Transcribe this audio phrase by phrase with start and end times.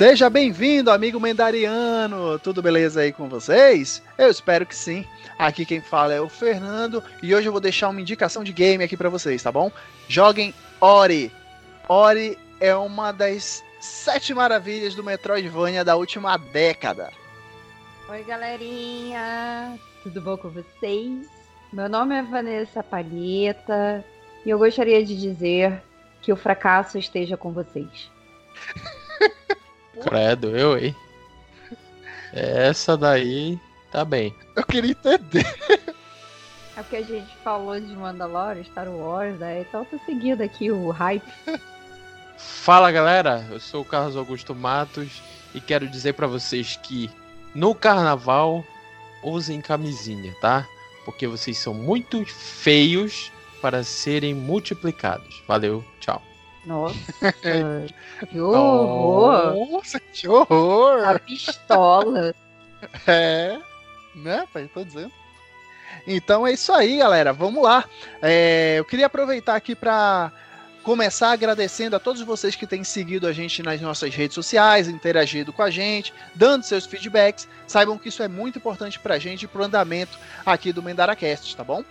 [0.00, 2.38] Seja bem-vindo, amigo Mendariano!
[2.38, 4.02] Tudo beleza aí com vocês?
[4.16, 5.04] Eu espero que sim.
[5.38, 8.82] Aqui quem fala é o Fernando e hoje eu vou deixar uma indicação de game
[8.82, 9.70] aqui para vocês, tá bom?
[10.08, 11.30] Joguem Ori.
[11.86, 17.10] Ori é uma das sete maravilhas do Metroidvania da última década.
[18.08, 19.78] Oi, galerinha!
[20.02, 21.28] Tudo bom com vocês?
[21.70, 24.02] Meu nome é Vanessa Palheta
[24.46, 25.82] e eu gostaria de dizer
[26.22, 28.10] que o fracasso esteja com vocês.
[30.02, 30.94] Credo, eu, hein?
[32.32, 33.58] Essa daí
[33.90, 34.34] tá bem.
[34.56, 35.46] Eu queria entender.
[36.76, 39.60] É porque a gente falou de Mandalorian, Star Wars, né?
[39.62, 41.24] Então tô seguindo aqui o hype.
[42.38, 45.22] Fala galera, eu sou o Carlos Augusto Matos
[45.54, 47.10] e quero dizer para vocês que
[47.54, 48.64] no carnaval
[49.22, 50.66] usem camisinha, tá?
[51.04, 55.42] Porque vocês são muito feios para serem multiplicados.
[55.46, 56.22] Valeu, tchau.
[56.64, 57.32] Nossa,
[58.30, 59.54] que horror!
[59.70, 61.08] Nossa, que horror!
[61.08, 62.34] A pistola.
[63.06, 63.58] É,
[64.14, 64.66] né, pai?
[64.72, 65.12] Tô dizendo.
[66.06, 67.30] Então é isso aí, galera.
[67.30, 67.84] Vamos lá.
[68.22, 70.32] É, eu queria aproveitar aqui para
[70.82, 75.52] começar agradecendo a todos vocês que têm seguido a gente nas nossas redes sociais, interagido
[75.52, 77.46] com a gente, dando seus feedbacks.
[77.66, 80.82] Saibam que isso é muito importante para a gente e para o andamento aqui do
[80.82, 81.84] MendaraCast, tá bom?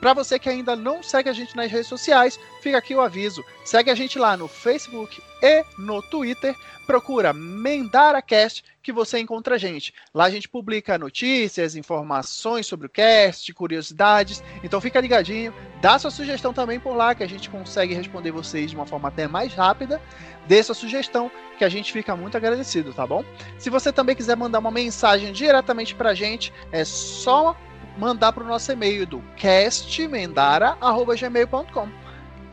[0.00, 3.44] Para você que ainda não segue a gente nas redes sociais, fica aqui o aviso.
[3.64, 6.54] Segue a gente lá no Facebook e no Twitter.
[6.86, 9.92] Procura MendaraCast que você encontra a gente.
[10.14, 14.42] Lá a gente publica notícias, informações sobre o cast, curiosidades.
[14.62, 15.52] Então fica ligadinho.
[15.80, 19.08] Dá sua sugestão também por lá que a gente consegue responder vocês de uma forma
[19.08, 20.00] até mais rápida.
[20.46, 23.24] Dê sua sugestão que a gente fica muito agradecido, tá bom?
[23.58, 27.56] Se você também quiser mandar uma mensagem diretamente para a gente, é só
[27.96, 31.88] mandar para o nosso e-mail do castmendara.gmail.com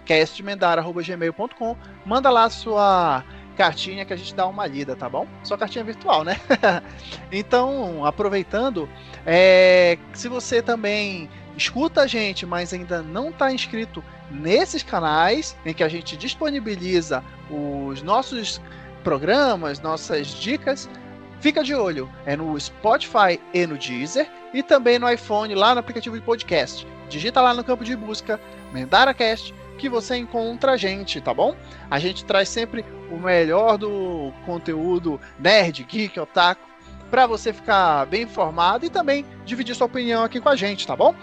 [0.05, 3.23] castmendara.gmail.com Manda lá a sua
[3.55, 5.27] cartinha que a gente dá uma lida, tá bom?
[5.43, 6.39] Só cartinha virtual, né?
[7.31, 8.89] então, aproveitando,
[9.25, 15.73] é, se você também escuta a gente, mas ainda não está inscrito nesses canais em
[15.73, 18.59] que a gente disponibiliza os nossos
[19.03, 20.89] programas, nossas dicas,
[21.43, 25.81] Fica de olho, é no Spotify e no Deezer e também no iPhone lá no
[25.81, 26.87] aplicativo de podcast.
[27.09, 28.39] Digita lá no campo de busca
[28.71, 31.53] MendaraCast que você encontra a gente, tá bom?
[31.91, 36.61] A gente traz sempre o melhor do conteúdo nerd, geek, otaku,
[37.11, 40.95] para você ficar bem informado e também dividir sua opinião aqui com a gente, tá
[40.95, 41.13] bom?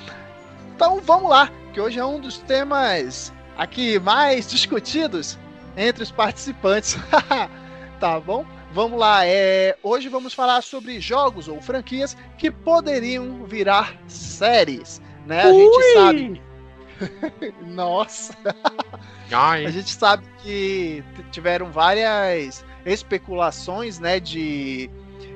[0.77, 5.39] Então vamos lá, que hoje é um dos temas aqui mais discutidos
[5.79, 6.99] entre os participantes,
[7.99, 8.45] tá bom?
[8.73, 9.77] Vamos lá, é...
[9.83, 15.43] hoje vamos falar sobre jogos ou franquias que poderiam virar séries, né?
[15.43, 16.43] A gente sabe.
[17.67, 18.35] Nossa!
[19.33, 19.67] Ai.
[19.67, 24.91] A gente sabe que tiveram várias especulações, né, de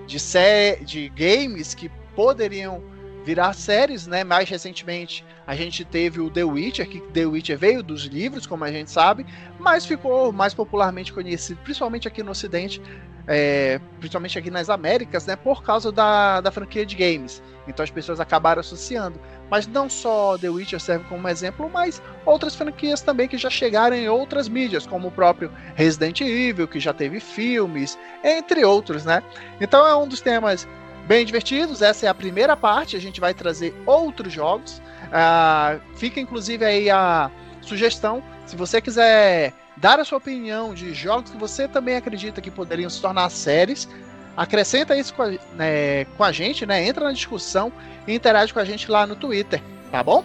[0.07, 0.77] de, sé...
[0.83, 2.83] de games que poderiam
[3.25, 4.23] virar séries, né?
[4.23, 8.65] Mais recentemente a gente teve o The Witcher, que The Witcher veio dos livros, como
[8.65, 9.27] a gente sabe,
[9.59, 12.81] mas ficou mais popularmente conhecido, principalmente aqui no Ocidente,
[13.27, 17.43] é, principalmente aqui nas Américas, né, por causa da, da franquia de games.
[17.67, 19.19] Então as pessoas acabaram associando.
[19.51, 23.97] Mas não só The Witcher serve como exemplo, mas outras franquias também que já chegaram
[23.97, 29.23] em outras mídias, como o próprio Resident Evil, que já teve filmes, entre outros, né?
[29.61, 30.67] Então é um dos temas
[31.07, 31.83] bem divertidos.
[31.83, 32.97] Essa é a primeira parte.
[32.97, 34.81] A gente vai trazer outros jogos.
[35.05, 38.23] Uh, fica inclusive aí a sugestão.
[38.47, 42.91] Se você quiser dar a sua opinião de jogos que você também acredita que poderiam
[42.91, 43.89] se tornar séries,
[44.37, 46.85] acrescenta isso com a, né, com a gente, né?
[46.87, 47.73] Entra na discussão
[48.07, 50.25] e interage com a gente lá no Twitter, tá bom?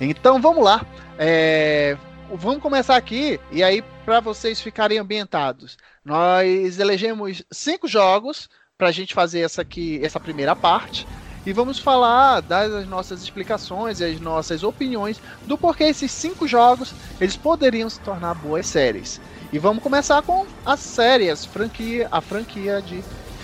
[0.00, 0.84] Então vamos lá.
[1.18, 1.96] É,
[2.32, 5.76] vamos começar aqui e aí para vocês ficarem ambientados.
[6.04, 11.04] Nós elegemos cinco jogos para a gente fazer essa aqui, essa primeira parte
[11.44, 16.94] e vamos falar das nossas explicações e as nossas opiniões do porquê esses cinco jogos
[17.20, 19.20] eles poderiam se tornar boas séries.
[19.52, 23.02] E vamos começar com as séries, franquia, a franquia de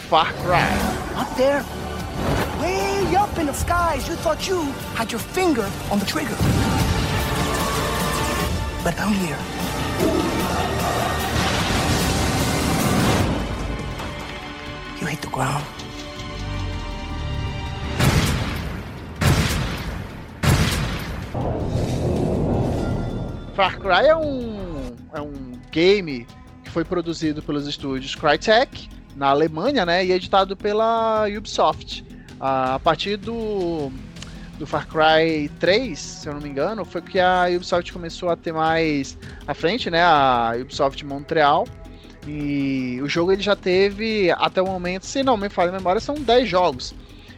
[0.08, 1.20] Far Cry.
[1.20, 1.64] Up there,
[2.60, 6.36] way up in the skies, you thought you had your finger on the trigger.
[8.84, 10.23] But down here.
[15.30, 15.64] Ground.
[23.54, 26.26] Far Cry é um, é um game
[26.64, 32.04] que foi produzido pelos estúdios Crytek na Alemanha, né, e editado pela Ubisoft.
[32.40, 33.92] A partir do,
[34.58, 38.36] do Far Cry 3, se eu não me engano, foi que a Ubisoft começou a
[38.36, 41.64] ter mais à frente, né, a Ubisoft Montreal,
[42.26, 46.00] E o jogo ele já teve, até o momento, se não me falha a memória,
[46.00, 46.94] são 10 jogos.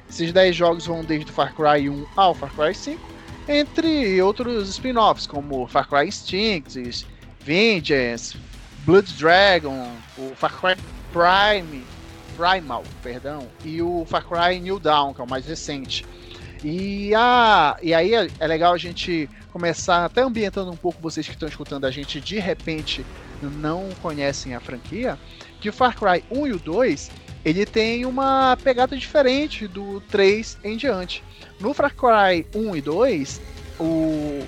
[0.09, 3.01] Esses 10 jogos vão desde o Far Cry 1 ao Far Cry 5,
[3.49, 7.07] entre outros spin-offs, como Far Cry Instinct,
[7.41, 8.37] Vengeance,
[8.85, 10.77] Blood Dragon, o Far Cry
[11.13, 11.85] Prime,
[12.37, 16.05] Primal, perdão, e o Far Cry New Dawn, que é o mais recente.
[16.63, 21.27] E, a, e aí é, é legal a gente começar até ambientando um pouco vocês
[21.27, 23.05] que estão escutando a gente de repente
[23.51, 25.19] não conhecem a franquia,
[25.61, 27.11] que o Far Cry 1 e o 2
[27.45, 31.23] ele tem uma pegada diferente do 3 em diante.
[31.61, 33.41] No Far Cry 1 e 2,
[33.79, 34.47] o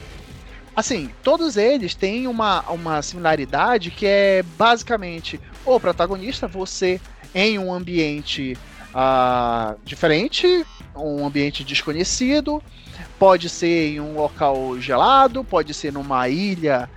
[0.74, 7.00] assim, todos eles têm uma, uma similaridade que é basicamente o protagonista, você
[7.34, 8.56] em um ambiente
[8.94, 10.64] uh, diferente,
[10.94, 12.62] um ambiente desconhecido,
[13.18, 16.88] pode ser em um local gelado, pode ser numa ilha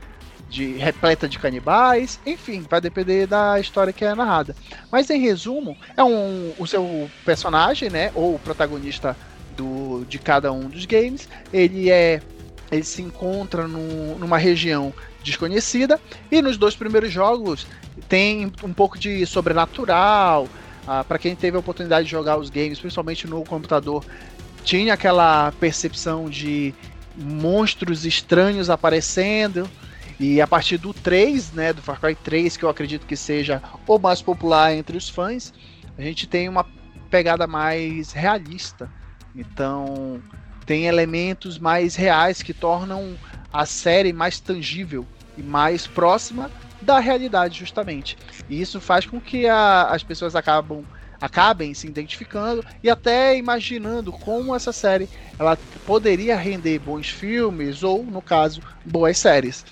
[0.51, 4.53] de repleta de canibais, enfim, vai depender da história que é narrada.
[4.91, 9.15] Mas em resumo, é um o seu personagem, né, ou o protagonista
[9.55, 12.21] do, de cada um dos games, ele é
[12.69, 14.93] ele se encontra no, numa região
[15.23, 15.99] desconhecida
[16.29, 17.67] e nos dois primeiros jogos
[18.07, 20.47] tem um pouco de sobrenatural.
[20.87, 24.05] Ah, para quem teve a oportunidade de jogar os games, principalmente no computador,
[24.63, 26.73] tinha aquela percepção de
[27.15, 29.69] monstros estranhos aparecendo.
[30.21, 33.59] E a partir do 3, né, do Far Cry 3, que eu acredito que seja
[33.87, 35.51] o mais popular entre os fãs,
[35.97, 36.63] a gente tem uma
[37.09, 38.87] pegada mais realista.
[39.35, 40.21] Então,
[40.63, 43.17] tem elementos mais reais que tornam
[43.51, 48.15] a série mais tangível e mais próxima da realidade, justamente.
[48.47, 50.85] E isso faz com que a, as pessoas acabam
[51.19, 55.07] acabem se identificando e até imaginando como essa série
[55.37, 59.63] ela poderia render bons filmes ou, no caso, boas séries.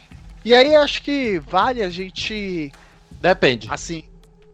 [0.44, 2.72] E aí acho que vale a gente.
[3.12, 3.68] Depende.
[3.72, 4.04] Assim.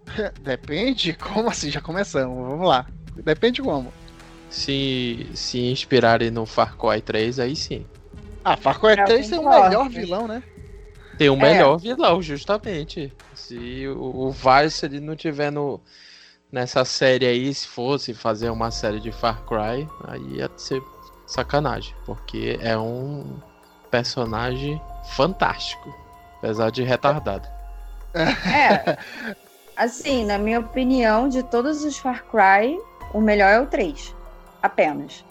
[0.41, 1.13] Depende?
[1.13, 1.69] Como assim?
[1.69, 2.49] Já começamos.
[2.49, 2.85] Vamos lá.
[3.15, 3.93] Depende como.
[4.49, 7.85] Se, se inspirarem no Far Cry 3, aí sim.
[8.43, 10.43] Ah, Far Cry 3 tem o melhor vilão, né?
[11.17, 11.81] Tem o melhor é.
[11.81, 13.11] vilão, justamente.
[13.33, 15.81] Se o, o Vice ele não tiver no,
[16.51, 20.81] nessa série aí, se fosse fazer uma série de Far Cry, aí ia ser
[21.25, 21.95] sacanagem.
[22.05, 23.39] Porque é um
[23.89, 24.79] personagem
[25.09, 25.93] fantástico,
[26.37, 27.47] apesar de retardado.
[28.13, 28.97] É.
[29.75, 32.79] Assim, na minha opinião, de todos os Far Cry,
[33.13, 34.15] o melhor é o 3.
[34.63, 35.23] Apenas.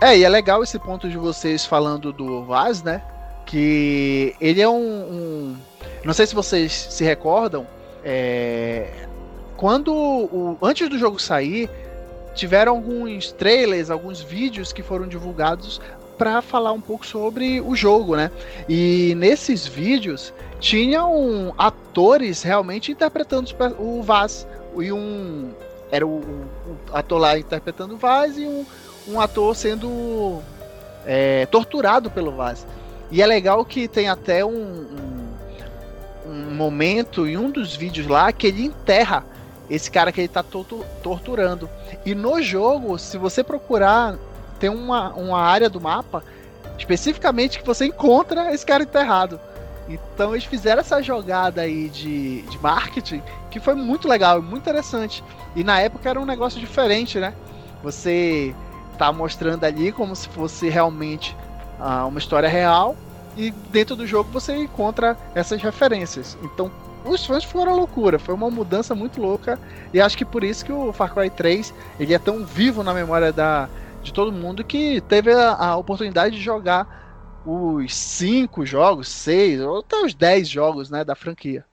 [0.00, 3.02] É, e é legal esse ponto de vocês falando do Vaz, né?
[3.46, 4.74] Que ele é um.
[4.76, 5.56] um...
[6.04, 7.66] Não sei se vocês se recordam.
[8.04, 9.06] É...
[9.56, 9.92] Quando.
[9.92, 10.58] O...
[10.62, 11.70] Antes do jogo sair,
[12.34, 15.80] tiveram alguns trailers, alguns vídeos que foram divulgados
[16.20, 18.30] para falar um pouco sobre o jogo, né?
[18.68, 24.46] E nesses vídeos tinham atores realmente interpretando o Vaz
[24.76, 25.50] e um
[25.90, 28.66] era o, o ator lá interpretando o Vaz e um,
[29.08, 30.42] um ator sendo
[31.06, 32.66] é, torturado pelo Vaz.
[33.10, 38.30] E é legal que tem até um, um, um, momento em um dos vídeos lá
[38.30, 39.24] que ele enterra
[39.70, 40.44] esse cara que ele tá
[41.02, 41.66] torturando.
[42.04, 44.18] E no jogo, se você procurar
[44.60, 46.22] tem uma, uma área do mapa
[46.78, 49.40] especificamente que você encontra esse cara enterrado.
[49.88, 55.24] Então eles fizeram essa jogada aí de, de marketing que foi muito legal, muito interessante.
[55.56, 57.34] E na época era um negócio diferente, né?
[57.82, 58.54] Você
[58.96, 61.36] tá mostrando ali como se fosse realmente
[61.78, 62.94] ah, uma história real
[63.36, 66.38] e dentro do jogo você encontra essas referências.
[66.42, 66.70] Então
[67.04, 69.58] os fãs foram loucura, foi uma mudança muito louca
[69.92, 72.92] e acho que por isso que o Far Cry 3 ele é tão vivo na
[72.92, 73.68] memória da,
[74.02, 79.78] de todo mundo que teve a, a oportunidade de jogar os cinco jogos, seis, ou
[79.78, 81.64] até os dez jogos, né, da franquia.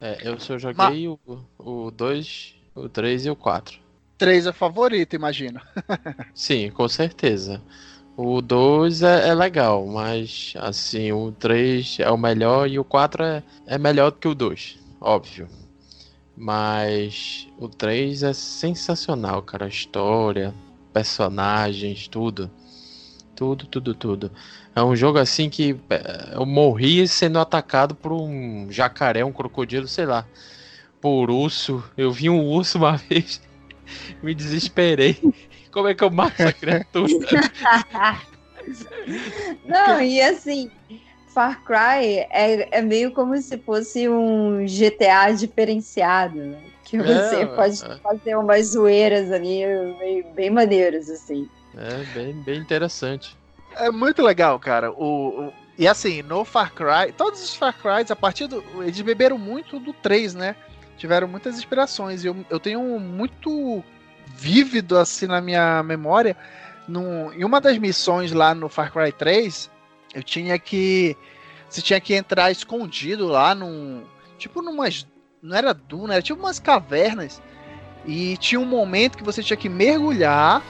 [0.00, 1.38] É, eu só joguei Ma...
[1.58, 3.78] o 2, o 3 e o 4.
[4.18, 5.60] 3 é favorito, imagino.
[6.34, 7.62] Sim, com certeza.
[8.16, 13.22] O 2 é, é, legal, mas assim, o 3 é o melhor e o 4
[13.22, 15.48] é, é melhor do que o 2, óbvio.
[16.36, 19.66] Mas o 3 é sensacional, cara.
[19.66, 20.54] A história,
[20.96, 22.50] personagens, tudo.
[23.34, 24.32] Tudo, tudo, tudo.
[24.74, 29.86] É um jogo assim que é, eu morri sendo atacado por um jacaré, um crocodilo,
[29.86, 30.26] sei lá.
[30.98, 31.84] Por urso.
[31.98, 33.42] Eu vi um urso uma vez,
[34.22, 35.18] me desesperei.
[35.70, 37.12] Como é que eu mato essa criatura?
[39.68, 40.70] Não, e assim,
[41.28, 46.75] Far Cry é, é meio como se fosse um GTA diferenciado, né?
[46.86, 47.96] Que você é, pode é.
[47.98, 49.62] fazer umas zoeiras ali
[49.98, 51.48] bem, bem maneiras, assim.
[51.76, 53.36] É, bem, bem interessante.
[53.76, 54.90] É muito legal, cara.
[54.92, 58.64] O, o, e assim, no Far Cry, todos os Far Cry, a partir do.
[58.82, 60.56] Eles beberam muito do 3, né?
[60.96, 62.24] tiveram muitas inspirações.
[62.24, 63.82] E eu, eu tenho muito
[64.26, 66.36] vívido assim na minha memória.
[66.88, 69.70] Num, em uma das missões lá no Far Cry 3,
[70.14, 71.16] eu tinha que.
[71.68, 74.04] Você tinha que entrar escondido lá num.
[74.38, 75.06] Tipo numas.
[75.42, 77.40] Não era duna, era tipo umas cavernas.
[78.06, 80.62] E tinha um momento que você tinha que mergulhar.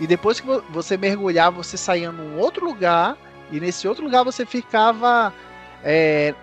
[0.00, 3.16] E depois que você mergulhar, você saía num outro lugar.
[3.50, 5.32] E nesse outro lugar você ficava.
[5.82, 6.34] É,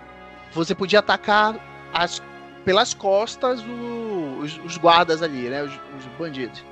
[0.52, 1.56] você podia atacar
[1.92, 2.22] as
[2.64, 5.62] pelas costas o, os, os, guardas ali, né?
[5.62, 6.64] Os, os, bandidos.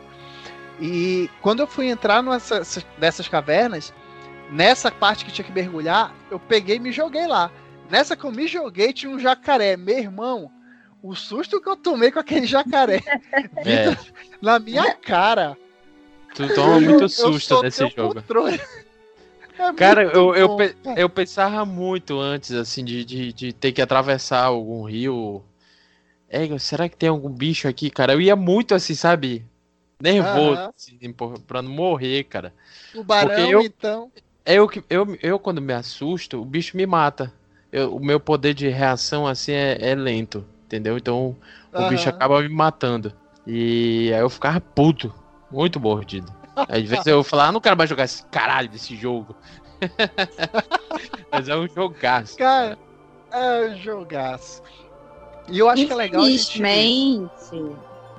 [0.80, 2.62] E quando eu fui entrar nessa,
[2.99, 3.92] nessas cavernas,
[4.50, 7.50] nessa parte que tinha que mergulhar, eu peguei e me joguei lá.
[7.90, 9.76] Nessa que eu me joguei, tinha um jacaré.
[9.76, 10.50] Meu irmão,
[11.02, 13.02] o susto que eu tomei com aquele jacaré
[13.64, 13.97] é.
[14.40, 15.57] na minha cara.
[16.35, 18.23] Tu toma muito susto nesse jogo.
[19.59, 20.57] É cara, eu, eu,
[20.97, 25.45] eu, pensava muito antes, assim, de, de, de ter que atravessar algum rio
[26.30, 28.12] é, será que tem algum bicho aqui, cara?
[28.12, 29.45] Eu ia muito assim, sabe?
[30.00, 30.73] Nervoso, uhum.
[30.75, 31.14] assim,
[31.45, 32.54] pra não morrer, cara.
[32.95, 34.12] O barão, eu, então.
[34.45, 37.33] É eu, eu, eu, quando me assusto, o bicho me mata.
[37.73, 40.96] Eu, o meu poder de reação, assim, é, é lento, entendeu?
[40.96, 41.36] Então,
[41.72, 41.88] o uhum.
[41.88, 43.12] bicho acaba me matando.
[43.44, 45.12] E aí eu ficava puto,
[45.50, 46.32] muito mordido.
[46.54, 49.34] Às vezes eu falava, ah, não quero mais jogar esse caralho desse jogo.
[51.32, 52.36] Mas é um jogaço.
[52.36, 52.78] Cara,
[53.32, 54.62] é um jogaço.
[55.48, 56.22] E eu acho que é legal.
[56.22, 57.76] Infelizmente, gente...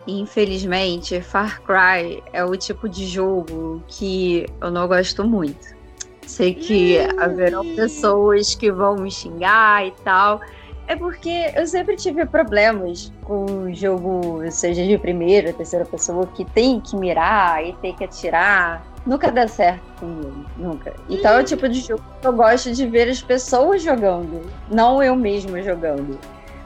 [0.07, 5.79] infelizmente, Far Cry é o tipo de jogo que eu não gosto muito.
[6.25, 10.41] Sei que haverão pessoas que vão me xingar e tal.
[10.87, 16.43] É porque eu sempre tive problemas com o jogo, seja de primeira, terceira pessoa, que
[16.43, 18.85] tem que mirar e tem que atirar.
[19.05, 20.93] Nunca dá certo comigo, nunca.
[21.09, 25.01] Então é o tipo de jogo que eu gosto de ver as pessoas jogando, não
[25.01, 26.19] eu mesma jogando.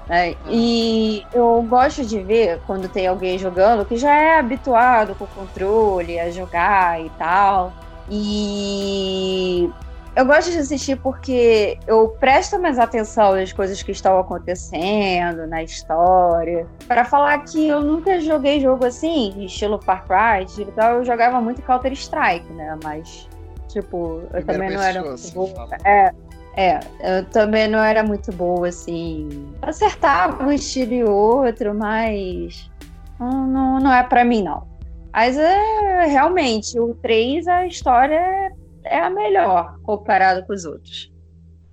[0.08, 0.36] Né?
[0.50, 5.28] E eu gosto de ver quando tem alguém jogando que já é habituado com o
[5.28, 7.74] controle a jogar e tal.
[8.10, 9.70] E
[10.16, 15.62] eu gosto de assistir porque eu presto mais atenção nas coisas que estão acontecendo, na
[15.62, 16.66] história.
[16.88, 21.62] Para falar que eu nunca joguei jogo assim, estilo Far Cry, então eu jogava muito
[21.62, 22.78] Counter Strike, né?
[22.84, 23.28] Mas,
[23.68, 25.68] tipo, eu Primeira também não era muito boa.
[25.84, 26.14] É,
[26.56, 29.54] é, eu também não era muito boa, assim.
[29.62, 32.72] Acertava um estilo e outro, mas
[33.20, 34.66] não, não, não é para mim, não.
[35.12, 38.52] Mas é realmente, o 3, a história é
[38.90, 41.12] a melhor comparado com os outros.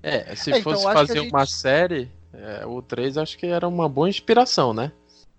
[0.02, 1.32] É, se é, então, fosse fazer gente...
[1.32, 4.90] uma série, é, o 3 acho que era uma boa inspiração, né?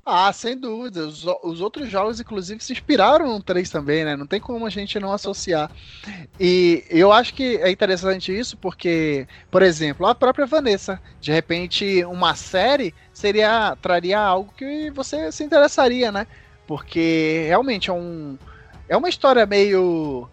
[0.05, 1.07] Ah, sem dúvida.
[1.07, 4.17] Os, os, outros jogos, inclusive, se inspiraram no 3 também, né?
[4.17, 5.71] Não tem como a gente não associar.
[6.37, 12.03] E eu acho que é interessante isso porque, por exemplo, a própria Vanessa, de repente,
[12.03, 16.27] uma série seria traria algo que você se interessaria, né?
[16.67, 18.37] Porque realmente é um
[18.89, 20.29] é uma história meio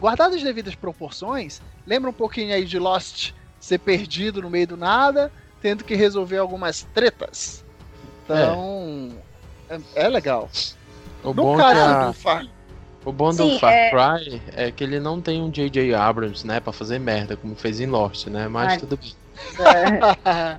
[0.00, 1.60] guardada as devidas proporções.
[1.86, 6.38] Lembra um pouquinho aí de Lost ser perdido no meio do nada, tendo que resolver
[6.38, 7.64] algumas tretas.
[8.24, 9.12] Então,
[9.68, 10.48] é, é legal.
[11.22, 12.06] O no bom, caso a...
[12.06, 12.46] do Far...
[13.04, 13.90] o bom Sim, do Far é...
[13.90, 15.94] Cry é que ele não tem um J.J.
[15.94, 18.48] Abrams, né, pra fazer merda, como fez em Lost, né?
[18.48, 18.78] Mas Ai.
[18.78, 19.14] tudo bem.
[20.24, 20.58] É.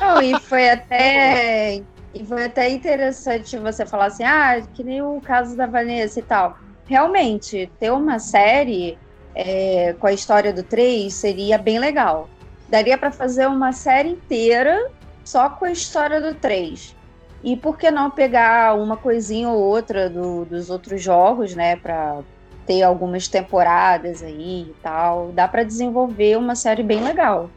[0.00, 1.82] não, e foi até.
[2.14, 6.22] E foi até interessante você falar assim, ah, que nem o caso da Vanessa e
[6.22, 6.58] tal.
[6.88, 8.98] Realmente, ter uma série
[9.34, 12.28] é, com a história do 3 seria bem legal.
[12.68, 14.90] Daria para fazer uma série inteira
[15.24, 16.96] só com a história do 3.
[17.44, 22.22] E por que não pegar uma coisinha ou outra do, dos outros jogos, né, para
[22.66, 25.30] ter algumas temporadas aí e tal.
[25.32, 27.50] Dá para desenvolver uma série bem legal.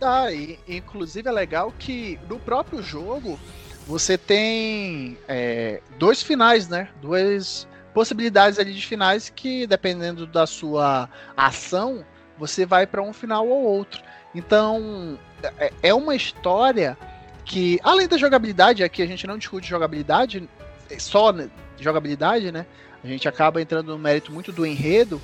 [0.00, 3.38] Tá, e inclusive é legal que no próprio jogo
[3.86, 6.88] você tem é, dois finais, né?
[7.00, 7.67] Duas
[7.98, 12.04] possibilidades ali de finais que, dependendo da sua ação,
[12.38, 14.00] você vai para um final ou outro.
[14.32, 15.18] Então,
[15.58, 16.96] é, é uma história
[17.44, 20.48] que, além da jogabilidade, aqui a gente não discute jogabilidade,
[20.96, 21.34] só
[21.80, 22.66] jogabilidade, né?
[23.02, 25.20] A gente acaba entrando no mérito muito do enredo,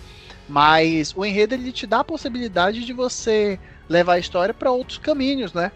[0.48, 3.56] mas o enredo ele te dá a possibilidade de você
[3.88, 5.70] levar a história para outros caminhos, né?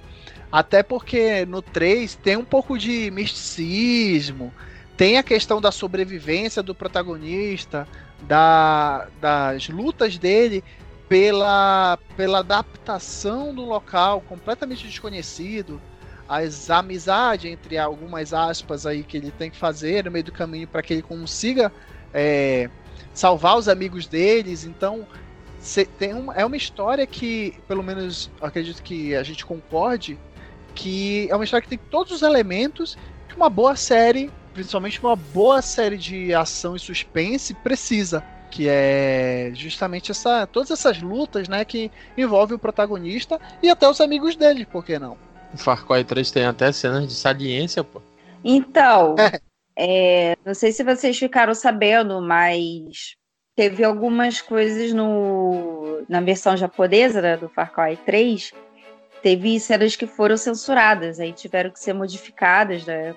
[0.51, 4.53] Até porque no 3 tem um pouco de misticismo,
[4.99, 7.87] tem a questão da sobrevivência do protagonista,
[8.23, 10.63] da, das lutas dele
[11.09, 15.81] pela, pela adaptação do local completamente desconhecido
[16.29, 20.67] as amizades entre algumas aspas aí que ele tem que fazer no meio do caminho
[20.67, 21.73] para que ele consiga
[22.13, 22.69] é,
[23.15, 24.65] salvar os amigos deles.
[24.65, 25.07] Então
[25.97, 30.19] tem uma, é uma história que, pelo menos acredito que a gente concorde,
[30.75, 35.15] que é uma história que tem todos os elementos que uma boa série, principalmente uma
[35.15, 38.25] boa série de ação e suspense, precisa.
[38.51, 44.01] Que é justamente essa, todas essas lutas, né, que envolvem o protagonista e até os
[44.01, 45.17] amigos dele, por que não?
[45.55, 48.03] O Far Cry 3 tem até cenas de saliência, pô.
[48.43, 49.15] Então,
[49.79, 53.15] é, não sei se vocês ficaram sabendo, mas
[53.55, 58.53] teve algumas coisas no, na versão japonesa né, do Far Cry 3
[59.23, 63.15] teve cenas que foram censuradas, aí tiveram que ser modificadas, né,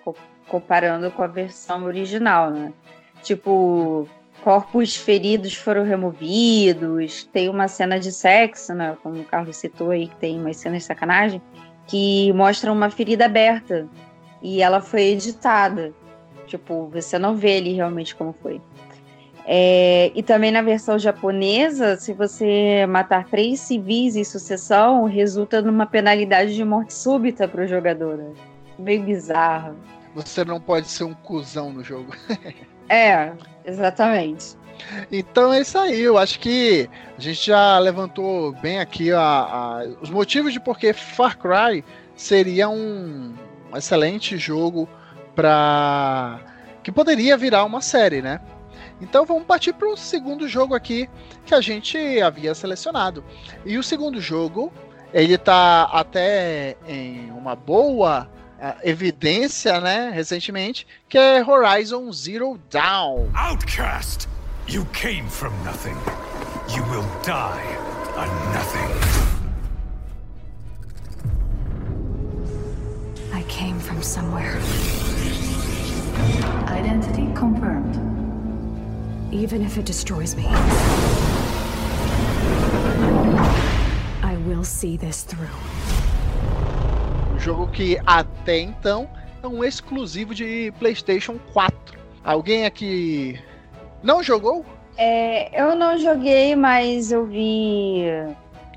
[0.51, 2.74] comparando com a versão original, né?
[3.24, 4.05] Tipo,
[4.43, 10.08] corpos feridos foram removidos, tem uma cena de sexo, né, como o Carlos citou aí,
[10.08, 11.41] que tem umas cenas de sacanagem,
[11.88, 13.88] que mostra uma ferida aberta,
[14.41, 15.93] e ela foi editada.
[16.48, 18.60] Tipo, você não vê ali realmente como foi.
[19.46, 25.86] É, e também na versão japonesa, se você matar três civis em sucessão, resulta numa
[25.86, 28.17] penalidade de morte súbita para o jogador.
[28.17, 28.34] Né?
[28.77, 29.75] Meio bizarro.
[30.15, 32.13] Você não pode ser um cuzão no jogo.
[32.89, 33.32] é,
[33.65, 34.58] exatamente.
[35.12, 36.01] Então é isso aí.
[36.01, 40.77] Eu acho que a gente já levantou bem aqui a, a, os motivos de por
[40.77, 41.84] que Far Cry
[42.15, 43.34] seria um
[43.75, 44.88] excelente jogo
[45.36, 46.39] para
[46.84, 48.39] que poderia virar uma série, né?
[49.00, 51.10] Então vamos partir para o segundo jogo aqui
[51.46, 53.24] que a gente havia selecionado.
[53.65, 54.72] E o segundo jogo,
[55.13, 58.30] ele está até em uma boa
[58.84, 63.30] evidência, né, recentemente, que é Horizon Zero Dawn.
[63.34, 64.27] Outcast,
[64.68, 65.96] you came from nothing.
[66.70, 67.77] You will die
[68.18, 68.91] a nothing.
[73.34, 74.58] I came from somewhere.
[76.70, 78.12] Identity confirmed
[79.32, 80.46] even if it destroys me.
[84.24, 85.47] I will see this through.
[87.41, 89.10] Jogo que até então
[89.41, 91.99] é um exclusivo de PlayStation 4.
[92.23, 93.39] Alguém aqui
[94.04, 94.63] não jogou?
[94.95, 98.06] É, eu não joguei, mas eu vi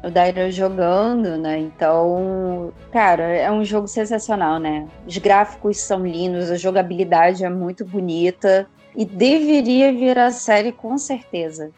[0.02, 1.58] o Dairo jogando, né?
[1.58, 4.88] Então, cara, é um jogo sensacional, né?
[5.06, 8.66] Os gráficos são lindos, a jogabilidade é muito bonita.
[8.96, 11.70] E deveria vir a série com certeza.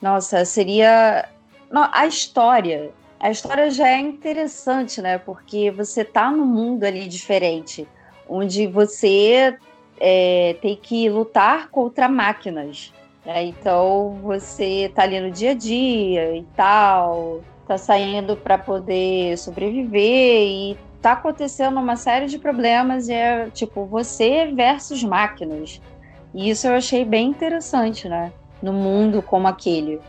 [0.00, 1.28] Nossa, seria.
[1.72, 2.92] A história.
[3.20, 5.18] A história já é interessante, né?
[5.18, 7.86] Porque você tá num mundo ali diferente,
[8.28, 9.56] onde você
[9.98, 12.92] é, tem que lutar contra máquinas.
[13.26, 13.44] Né?
[13.44, 20.48] Então você tá ali no dia a dia e tal, tá saindo para poder sobreviver
[20.48, 25.80] e tá acontecendo uma série de problemas e é tipo você versus máquinas.
[26.34, 28.32] E isso eu achei bem interessante, né?
[28.62, 30.00] No mundo como aquele.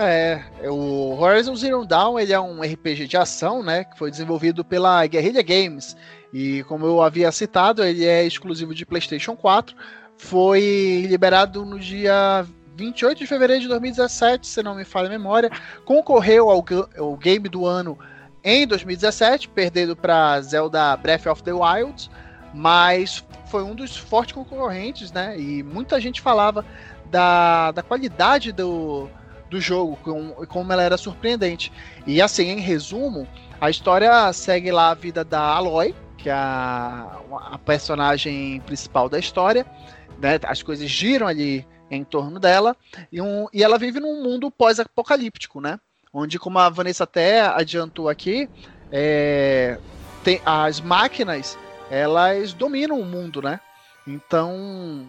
[0.00, 4.64] É, o Horizon Zero Dawn ele é um RPG de ação, né, que foi desenvolvido
[4.64, 5.96] pela Guerrilla Games
[6.32, 9.74] e como eu havia citado, ele é exclusivo de PlayStation 4.
[10.16, 15.50] Foi liberado no dia 28 de fevereiro de 2017, se não me falha a memória.
[15.84, 16.64] Concorreu ao,
[16.98, 17.98] ao game do ano
[18.44, 22.10] em 2017, perdendo para Zelda Breath of the Wild,
[22.54, 25.38] mas foi um dos fortes concorrentes, né?
[25.38, 26.64] E muita gente falava
[27.10, 29.08] da, da qualidade do,
[29.50, 31.72] do jogo, com, como ela era surpreendente.
[32.06, 33.26] E assim, em resumo,
[33.60, 37.18] a história segue lá a vida da Aloy, que é a,
[37.52, 39.66] a personagem principal da história.
[40.20, 40.38] Né?
[40.44, 42.76] As coisas giram ali em torno dela.
[43.10, 45.78] E, um, e ela vive num mundo pós-apocalíptico, né?
[46.12, 48.48] Onde, como a Vanessa até adiantou aqui,
[48.90, 49.78] é,
[50.24, 51.58] tem, as máquinas
[51.90, 53.60] elas dominam o mundo, né?
[54.06, 55.06] Então,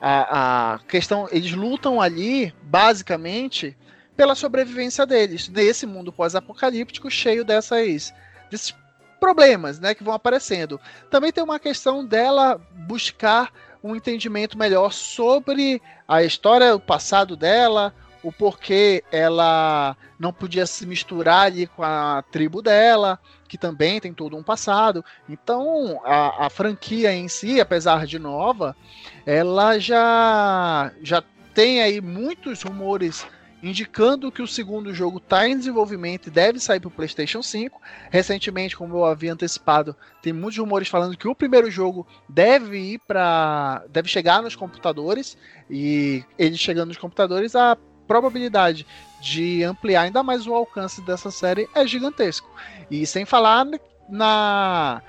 [0.00, 3.76] a, a questão, eles lutam ali, basicamente,
[4.16, 8.12] pela sobrevivência deles, nesse mundo pós-apocalíptico cheio dessas,
[8.50, 8.74] desses
[9.20, 10.80] problemas, né, que vão aparecendo.
[11.10, 17.94] Também tem uma questão dela buscar um entendimento melhor sobre a história, o passado dela,
[18.22, 24.12] o porquê ela não podia se misturar ali com a tribo dela, que também tem
[24.12, 25.04] todo um passado.
[25.28, 28.76] Então, a, a franquia em si, apesar de nova,
[29.24, 31.22] ela já, já
[31.54, 33.26] tem aí muitos rumores
[33.62, 37.80] indicando que o segundo jogo está em desenvolvimento e deve sair para o PlayStation 5.
[38.10, 43.00] Recentemente, como eu havia antecipado, tem muitos rumores falando que o primeiro jogo deve ir
[43.00, 45.36] para, deve chegar nos computadores
[45.68, 47.76] e ele chegando nos computadores, a
[48.08, 48.84] probabilidade
[49.20, 52.50] de ampliar ainda mais o alcance dessa série é gigantesco.
[52.90, 53.66] E sem falar
[54.08, 55.02] na,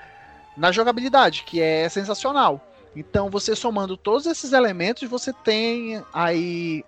[0.56, 2.64] na jogabilidade, que é sensacional.
[2.94, 6.84] Então, você somando todos esses elementos, você tem aí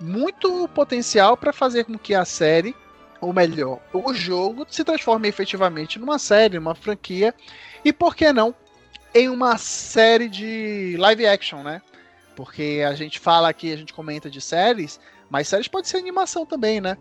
[0.00, 2.74] muito potencial para fazer com que a série
[3.24, 7.34] ou melhor, o jogo se transforme efetivamente numa série, numa franquia,
[7.82, 8.54] e por que não
[9.14, 11.80] em uma série de live action, né?
[12.36, 16.44] Porque a gente fala aqui, a gente comenta de séries, mas séries pode ser animação
[16.46, 16.96] também, né?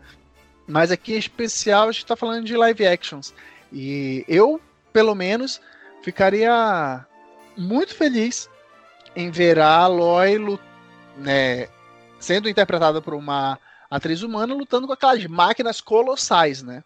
[0.67, 3.33] Mas aqui em especial a gente tá falando de live actions.
[3.71, 5.62] E eu, pelo menos,
[6.01, 7.05] ficaria
[7.57, 8.49] muito feliz
[9.15, 10.38] em ver a Aloy
[11.17, 11.67] né,
[12.19, 13.59] sendo interpretada por uma
[13.89, 16.83] atriz humana lutando com aquelas máquinas colossais, né?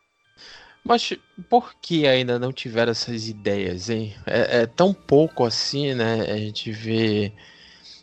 [0.84, 1.13] Mas
[1.50, 4.15] por que ainda não tiveram essas ideias, hein?
[4.26, 6.21] É, é, tão pouco assim, né?
[6.21, 7.34] A gente vê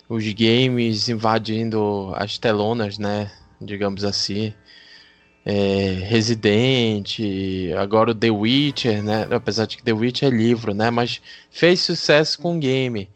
[0.09, 3.31] os games invadindo as telonas, né?
[3.61, 4.53] Digamos assim.
[5.47, 7.19] É, Resident,
[7.79, 9.27] agora o The Witcher, né?
[9.31, 10.91] Apesar de que The Witcher é livro, né?
[10.91, 13.11] Mas fez sucesso com o game.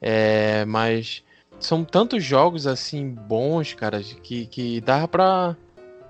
[0.00, 1.22] É, mas
[1.60, 5.56] são tantos jogos assim bons, cara, que, que dá pra,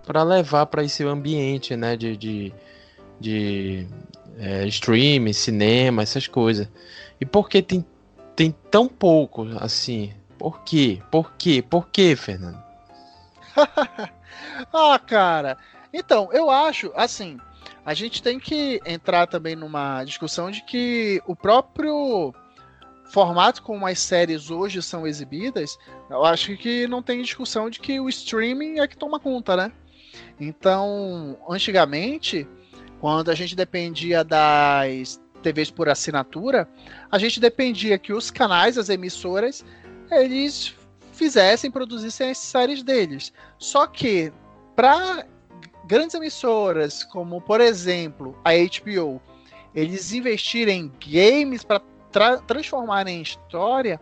[0.07, 1.97] pra levar para esse ambiente, né?
[1.97, 2.53] De, de,
[3.21, 3.87] de
[4.39, 6.69] é, streaming, cinema, essas coisas.
[7.21, 7.85] E por que tem,
[8.39, 10.15] tem tão pouco assim?
[10.39, 11.03] Por quê?
[11.11, 11.61] Por quê?
[11.61, 12.63] Por quê, Fernando?
[14.73, 15.59] ah, cara.
[15.93, 17.37] Então, eu acho, assim,
[17.85, 22.33] a gente tem que entrar também numa discussão de que o próprio
[23.11, 25.77] formato como as séries hoje são exibidas,
[26.09, 29.73] eu acho que não tem discussão de que o streaming é que toma conta, né?
[30.39, 32.47] Então, antigamente,
[33.01, 36.69] quando a gente dependia das TVs por assinatura,
[37.11, 39.65] a gente dependia que os canais, as emissoras,
[40.11, 40.75] eles
[41.13, 43.33] fizessem, produzissem as séries deles.
[43.59, 44.33] Só que
[44.77, 45.27] para
[45.87, 49.21] grandes emissoras, como por exemplo a HBO,
[49.75, 54.01] eles investirem em games para tra transformarem em história,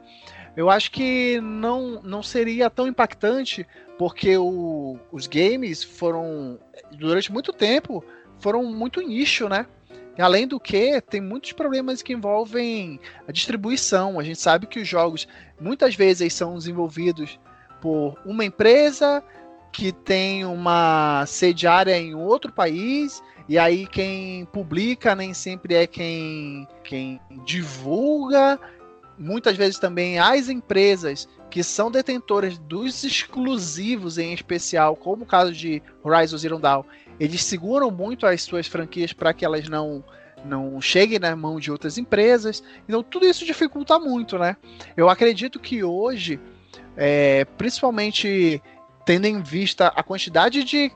[0.56, 3.66] eu acho que não, não seria tão impactante,
[3.98, 6.58] porque o, os games foram,
[6.92, 8.02] durante muito tempo,
[8.38, 9.66] foram muito nicho, né?
[10.18, 12.98] Além do que, tem muitos problemas que envolvem
[13.28, 14.18] a distribuição.
[14.18, 15.28] A gente sabe que os jogos
[15.60, 17.38] muitas vezes são desenvolvidos
[17.80, 19.22] por uma empresa
[19.72, 26.66] que tem uma sediária em outro país, e aí quem publica nem sempre é quem,
[26.82, 28.58] quem divulga.
[29.18, 35.52] Muitas vezes também as empresas que são detentoras dos exclusivos em especial, como o caso
[35.52, 36.84] de Horizon Zero Dawn,
[37.18, 40.04] eles seguram muito as suas franquias para que elas não
[40.44, 42.62] não cheguem na mão de outras empresas.
[42.88, 44.56] Então tudo isso dificulta muito, né?
[44.96, 46.38] Eu acredito que hoje,
[46.96, 48.62] é, principalmente
[49.04, 50.92] tendo em vista a quantidade de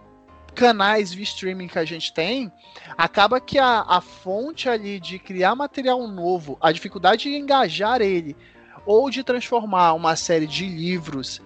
[0.55, 2.53] canais de streaming que a gente tem,
[2.99, 8.37] acaba que a, a fonte ali de criar material novo, a dificuldade de engajar ele,
[8.85, 11.41] ou de transformar uma série de livros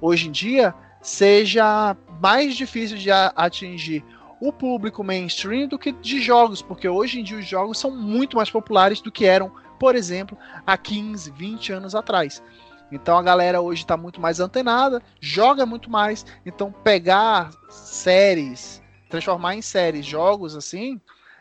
[0.00, 4.04] hoje em dia, seja mais difícil de atingir
[4.40, 8.36] o público mainstream do que de jogos, porque hoje em dia os jogos são muito
[8.36, 12.42] mais populares do que eram, por exemplo, há 15, 20 anos atrás.
[12.90, 16.24] Então a galera hoje está muito mais antenada, joga muito mais.
[16.44, 20.96] Então pegar séries, transformar em séries jogos assim,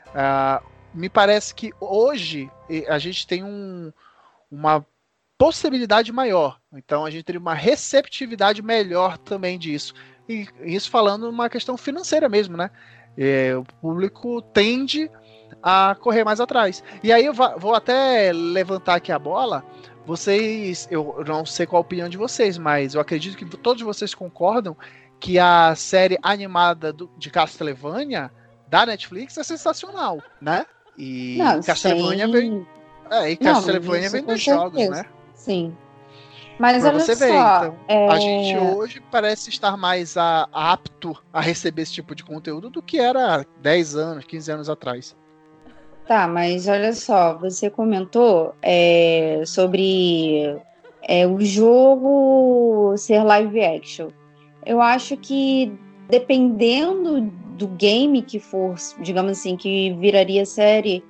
[0.07, 2.51] uh, me parece que hoje
[2.87, 3.91] a gente tem um,
[4.51, 4.85] uma
[5.37, 6.59] possibilidade maior.
[6.73, 9.93] Então a gente teria uma receptividade melhor também disso.
[10.29, 12.69] E isso falando uma questão financeira mesmo, né?
[13.17, 15.09] É, o público tende
[15.61, 16.83] a correr mais atrás.
[17.03, 19.65] E aí eu vou até levantar aqui a bola.
[20.05, 24.13] Vocês, eu não sei qual a opinião de vocês, mas eu acredito que todos vocês
[24.13, 24.77] concordam
[25.19, 28.31] que a série animada do, de Castlevania
[28.67, 30.65] da Netflix é sensacional, né?
[30.97, 32.31] E não, Castlevania sim.
[32.31, 32.67] vem.
[33.09, 35.05] É, e Castlevania não, vem dos jogos, né?
[35.33, 35.75] Sim.
[36.59, 38.07] Mas pra olha você só, ver, então, é...
[38.09, 42.81] a gente hoje parece estar mais a, apto a receber esse tipo de conteúdo do
[42.81, 45.15] que era 10 anos, 15 anos atrás.
[46.05, 50.59] Tá, mas olha só, você comentou é, sobre
[51.03, 54.09] é, o jogo ser live action.
[54.65, 55.71] Eu acho que
[56.09, 57.21] dependendo
[57.55, 61.03] do game que for, digamos assim, que viraria série,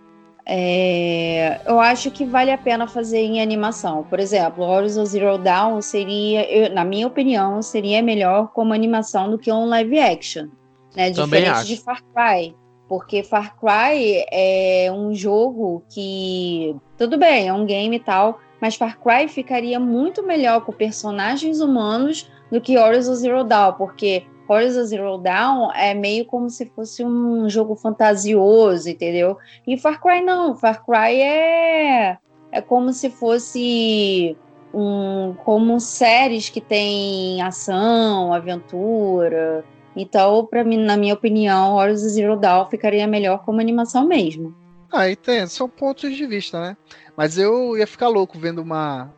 [0.45, 4.03] é, eu acho que vale a pena fazer em animação.
[4.03, 9.37] Por exemplo, Horizon Zero Dawn seria, eu, na minha opinião, seria melhor como animação do
[9.37, 10.47] que um live action.
[10.95, 11.11] Né?
[11.11, 11.67] Também Diferente acho.
[11.67, 12.55] de Far Cry.
[12.87, 16.75] Porque Far Cry é um jogo que.
[16.97, 18.39] Tudo bem, é um game e tal.
[18.59, 23.73] Mas Far Cry ficaria muito melhor com personagens humanos do que Horizon Zero Dawn.
[23.73, 29.37] Porque Horizon Zero Dawn é meio como se fosse um jogo fantasioso, entendeu?
[29.67, 32.17] E Far Cry não, Far Cry é
[32.51, 34.35] é como se fosse
[34.73, 39.63] um como séries que tem ação, aventura.
[39.95, 44.55] Então, para mim, na minha opinião, Horizon Zero Dawn ficaria melhor como animação mesmo.
[44.91, 45.47] Ah, entendo.
[45.49, 46.77] São pontos de vista, né?
[47.15, 49.13] Mas eu ia ficar louco vendo uma,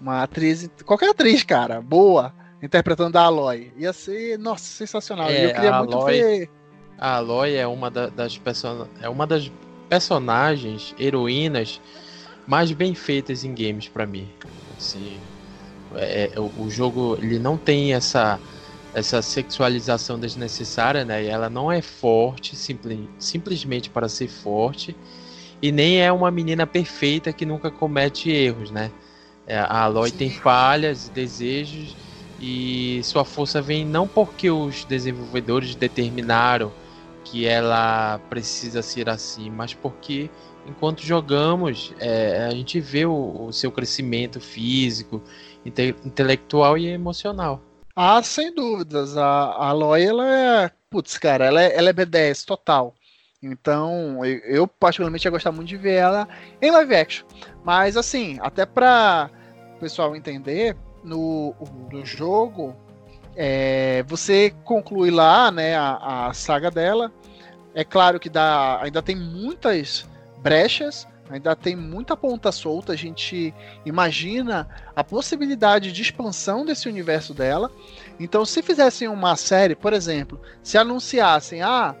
[0.00, 2.34] uma atriz, qualquer atriz, cara, boa,
[2.66, 3.72] interpretando a Aloy.
[3.76, 5.28] Ia ser, nossa, sensacional.
[5.30, 6.50] É, eu queria muito Aloy- ver.
[6.98, 8.86] A Aloy é uma da- das person...
[9.00, 9.50] é uma das
[9.88, 11.80] personagens, heroínas
[12.46, 14.28] mais bem feitas em games pra mim.
[14.76, 15.20] Assim,
[15.94, 18.38] é- é- o, o jogo ele não tem essa
[18.94, 21.22] essa sexualização desnecessária, né?
[21.24, 24.96] E ela não é forte simple- simplesmente para ser forte
[25.60, 28.90] e nem é uma menina perfeita que nunca comete erros, né?
[29.46, 31.94] É, a Aloy tem falhas, desejos
[32.40, 36.72] e sua força vem não porque os desenvolvedores determinaram
[37.24, 40.30] que ela precisa ser assim, mas porque
[40.66, 45.22] enquanto jogamos é, a gente vê o, o seu crescimento físico,
[45.64, 47.60] inte- intelectual e emocional.
[47.94, 49.16] Ah, sem dúvidas.
[49.16, 50.70] A, Aloy, ela é.
[50.90, 52.94] Putz, cara, ela é, ela é B10 total.
[53.42, 56.28] Então, eu, eu particularmente ia gostar muito de ver ela
[56.60, 57.26] em live action.
[57.64, 59.30] Mas, assim, até pra
[59.76, 61.54] o pessoal entender, no,
[61.90, 62.74] no jogo,
[63.36, 67.12] é, você conclui lá, né, a, a saga dela.
[67.74, 72.92] É claro que dá, ainda tem muitas brechas, ainda tem muita ponta solta.
[72.92, 77.70] A gente imagina a possibilidade de expansão desse universo dela.
[78.18, 81.94] Então, se fizessem uma série, por exemplo, se anunciassem, ah,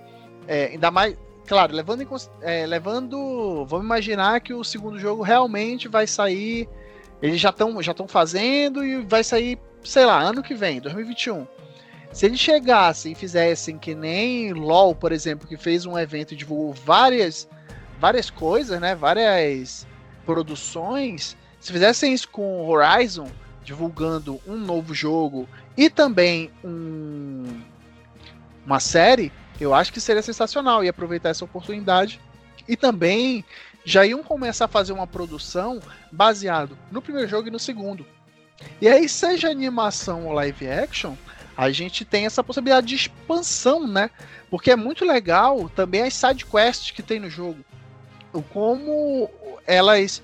[0.48, 1.16] é, ainda mais,
[1.46, 2.08] claro, levando em
[2.40, 6.66] é, levando, vamos imaginar que o segundo jogo realmente vai sair,
[7.22, 11.46] eles já estão já fazendo e vai sair, sei lá, ano que vem, 2021.
[12.12, 16.36] Se eles chegassem e fizessem que nem LoL, por exemplo, que fez um evento e
[16.36, 17.48] divulgou várias
[17.98, 19.86] várias coisas, né, várias
[20.24, 23.28] produções, se fizessem isso com Horizon,
[23.64, 27.60] divulgando um novo jogo e também um,
[28.64, 32.20] uma série, eu acho que seria sensacional e aproveitar essa oportunidade.
[32.68, 33.44] E também
[33.86, 38.04] já iam começar a fazer uma produção baseado no primeiro jogo e no segundo.
[38.80, 41.14] E aí, seja animação ou live action,
[41.56, 44.10] a gente tem essa possibilidade de expansão, né?
[44.50, 47.64] Porque é muito legal também as side quests que tem no jogo.
[48.52, 49.30] Como
[49.64, 50.20] elas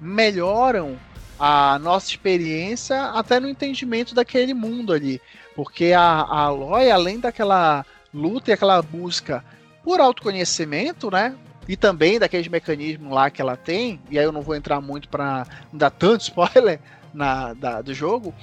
[0.00, 0.98] melhoram
[1.38, 5.22] a nossa experiência até no entendimento daquele mundo ali.
[5.54, 9.44] Porque a, a Aloy, além daquela luta e aquela busca
[9.84, 11.36] por autoconhecimento, né?
[11.68, 15.08] E também daqueles mecanismos lá que ela tem, e aí eu não vou entrar muito
[15.08, 16.78] para dar tanto spoiler
[17.12, 18.34] na, da- do jogo,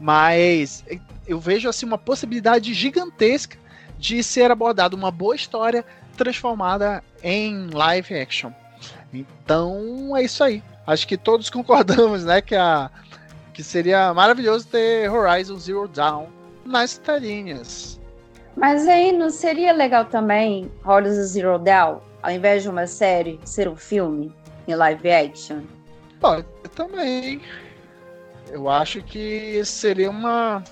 [0.00, 0.84] mas
[1.26, 3.56] eu vejo assim uma possibilidade gigantesca
[3.98, 5.84] de ser abordada uma boa história
[6.16, 8.50] transformada em live action.
[9.12, 10.62] Então é isso aí.
[10.86, 12.90] Acho que todos concordamos, né, que a
[13.52, 16.26] que seria maravilhoso ter Horizon Zero Dawn
[16.66, 18.00] nas telinhas.
[18.56, 23.68] Mas aí não seria legal também Horizon Zero Dawn, ao invés de uma série, ser
[23.68, 24.34] um filme
[24.66, 25.60] em live action?
[26.18, 27.42] Pode também.
[28.50, 30.64] Eu acho que seria uma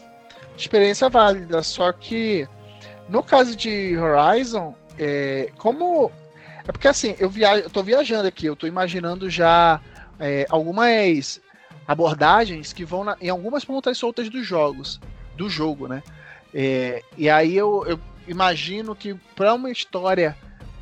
[0.56, 2.48] experiência válida, só que
[3.06, 6.10] no caso de Horizon, é, como
[6.66, 9.78] é porque assim, eu via, eu tô viajando aqui, eu tô imaginando já
[10.18, 11.38] é, algumas
[11.86, 14.98] abordagens que vão na- em algumas pontas soltas dos jogos,
[15.36, 16.02] do jogo, né?
[16.54, 20.34] É, e aí eu, eu imagino que para uma história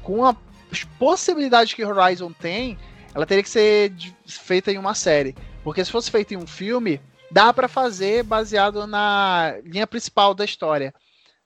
[0.02, 0.36] com a-
[0.70, 2.78] as possibilidades que Horizon tem,
[3.14, 3.92] ela teria que ser
[4.26, 5.34] feita em uma série.
[5.64, 10.44] Porque se fosse feita em um filme, dá pra fazer baseado na linha principal da
[10.44, 10.94] história.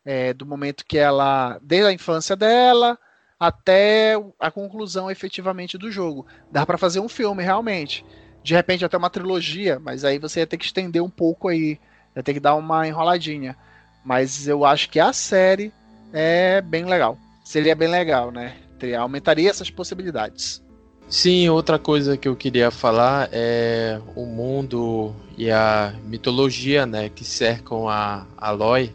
[0.04, 1.58] É, do momento que ela.
[1.62, 2.98] Desde a infância dela
[3.40, 6.26] até a conclusão efetivamente do jogo.
[6.50, 8.04] Dá pra fazer um filme, realmente.
[8.42, 11.80] De repente até uma trilogia, mas aí você ia ter que estender um pouco aí.
[12.14, 13.56] Ia ter que dar uma enroladinha.
[14.04, 15.72] Mas eu acho que a série
[16.12, 17.18] é bem legal.
[17.42, 18.56] Seria bem legal, né?
[18.78, 20.62] Teria- Aumentaria essas possibilidades.
[21.08, 27.24] Sim, outra coisa que eu queria falar é o mundo e a mitologia, né, que
[27.24, 28.90] cercam a Aloy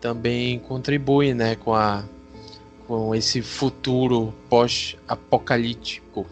[0.00, 2.02] também contribuem, né, com a
[2.88, 6.26] com esse futuro pós-apocalíptico.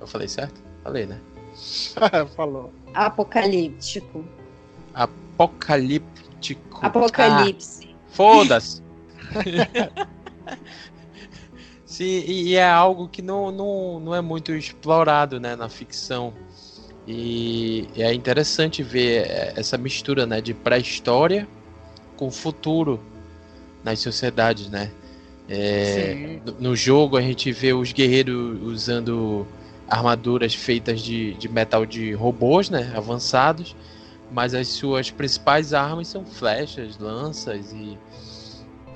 [0.00, 0.62] Eu falei certo?
[0.82, 1.18] Falei, né?
[2.36, 2.72] Falou.
[2.94, 4.24] Apocalíptico.
[4.94, 6.78] Apocalíptico.
[6.80, 7.88] Apocalipse.
[7.92, 8.82] Ah, Foda-se.
[11.92, 16.32] Sim, e é algo que não, não, não é muito explorado né, na ficção.
[17.06, 21.46] E, e é interessante ver é, essa mistura né, de pré-história
[22.16, 22.98] com futuro
[23.84, 24.90] nas sociedades, né?
[25.46, 29.46] É, no- no jogo a gente vê os guerreiros usando
[29.86, 32.90] armaduras feitas de, de metal de robôs, né?
[32.96, 33.76] Avançados,
[34.30, 37.98] mas as suas principais armas são flechas, lanças e,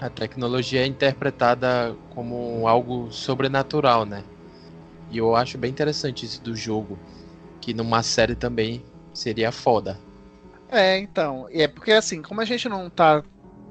[0.00, 4.22] A tecnologia é interpretada como algo sobrenatural, né?
[5.10, 6.98] E eu acho bem interessante isso do jogo,
[7.60, 8.82] que numa série também
[9.14, 9.98] seria foda.
[10.68, 11.46] É, então.
[11.50, 13.22] E é porque assim, como a gente não tá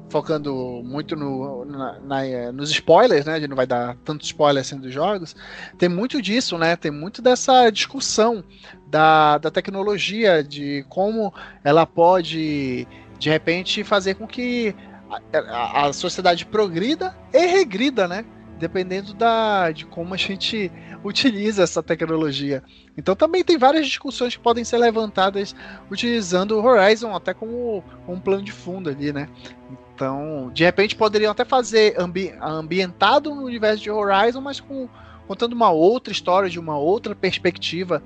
[0.10, 3.34] focando muito no, na, na, eh, nos spoilers, né?
[3.34, 5.36] A gente não vai dar tanto spoiler assim dos jogos.
[5.78, 6.76] Tem muito disso, né?
[6.76, 8.44] Tem muito dessa discussão
[8.88, 11.34] da, da tecnologia, de como
[11.64, 12.88] ela pode,
[13.20, 14.76] de repente, fazer com que
[15.34, 18.26] a, a, sociedade progrida e regrida, né?
[18.58, 20.72] Dependendo da, de como a gente
[21.04, 22.64] utiliza essa tecnologia.
[22.98, 25.56] Então também tem várias discussões que podem ser levantadas
[25.92, 29.28] utilizando o Horizon até como um plano de fundo ali, né?
[29.94, 34.90] Então, de repente poderiam até fazer ambi ambientado no universo de Horizon, mas com
[35.28, 38.04] contando uma outra história de uma outra perspectiva,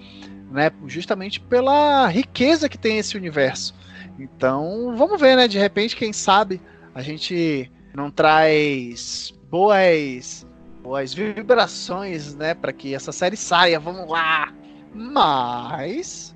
[0.51, 0.71] né?
[0.87, 3.75] Justamente pela riqueza que tem esse universo.
[4.17, 5.47] Então, vamos ver, né?
[5.47, 6.61] De repente, quem sabe
[6.93, 10.45] a gente não traz boas
[10.81, 13.79] boas vibrações, né, para que essa série saia.
[13.79, 14.53] Vamos lá.
[14.93, 16.35] Mas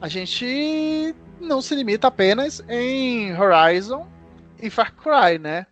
[0.00, 4.08] a gente não se limita apenas em Horizon
[4.60, 5.66] e Far Cry, né?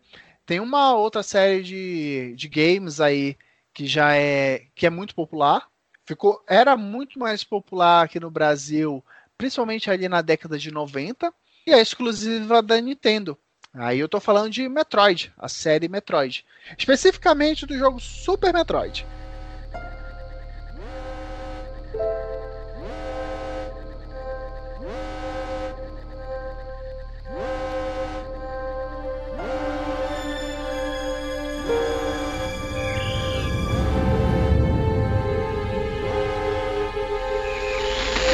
[0.46, 3.36] Tem uma outra série de, de games aí
[3.72, 5.66] que já é que é muito popular.
[6.06, 9.02] Ficou era muito mais popular aqui no Brasil,
[9.38, 11.32] principalmente ali na década de 90,
[11.66, 13.38] e é exclusiva da Nintendo.
[13.76, 16.46] Aí eu tô falando de Metroid, a série Metroid.
[16.78, 19.04] Especificamente do jogo Super Metroid.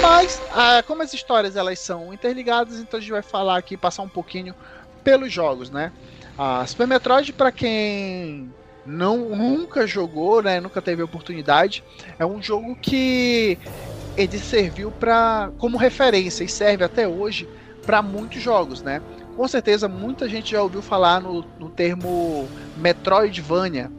[0.02, 4.02] Mas, ah, como as histórias elas são interligadas, então a gente vai falar aqui, passar
[4.02, 4.54] um pouquinho
[5.02, 5.92] pelos jogos, né?
[6.38, 8.50] A Super Metroid, para quem
[8.86, 11.84] não nunca jogou, né, nunca teve oportunidade,
[12.18, 13.58] é um jogo que
[14.16, 17.48] ele serviu para como referência e serve até hoje
[17.84, 19.00] para muitos jogos, né?
[19.36, 23.90] Com certeza muita gente já ouviu falar no, no termo Metroidvania.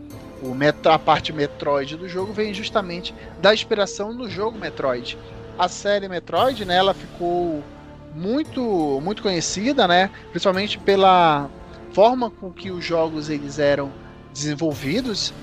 [0.41, 0.55] O
[0.89, 5.17] a parte Metroid do jogo vem justamente da inspiração no jogo Metroid.
[5.57, 7.63] A série Metroid, né, ela ficou
[8.13, 10.09] muito muito conhecida, né?
[10.29, 11.49] Principalmente pela
[11.91, 13.91] forma com que os jogos eles eram
[14.31, 15.33] desenvolvidos,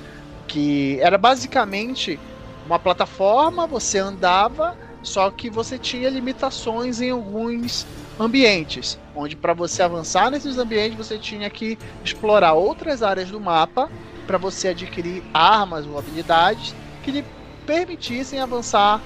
[0.46, 2.18] que era basicamente
[2.66, 7.86] uma plataforma, você andava, só que você tinha limitações em alguns
[8.18, 13.88] ambientes, onde para você avançar nesses ambientes você tinha que explorar outras áreas do mapa
[14.26, 17.24] para você adquirir armas ou habilidades que lhe
[17.66, 19.00] permitissem avançar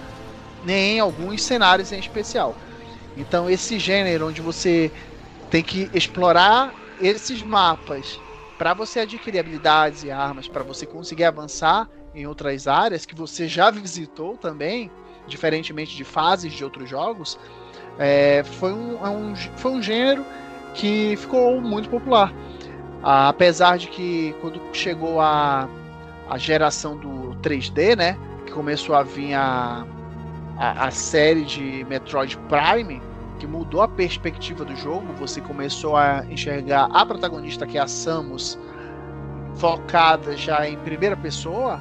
[0.67, 2.57] em alguns cenários em especial.
[3.17, 4.93] Então, esse gênero onde você
[5.51, 8.21] tem que explorar esses mapas
[8.57, 13.49] para você adquirir habilidades e armas, para você conseguir avançar em outras áreas que você
[13.49, 14.91] já visitou também,
[15.27, 17.39] diferentemente de fases de outros jogos,
[17.99, 20.25] é, foi, um, é um, foi um gênero
[20.75, 22.33] que ficou muito popular.
[23.03, 25.69] Ah, apesar de que quando chegou a,
[26.29, 29.85] a geração do 3D, né, que começou a vir a
[30.59, 33.01] a, a série de Metroid Prime,
[33.39, 37.87] que mudou a perspectiva do jogo, você começou a enxergar a protagonista, que é a
[37.87, 38.59] Samus,
[39.57, 41.81] focada já em primeira pessoa,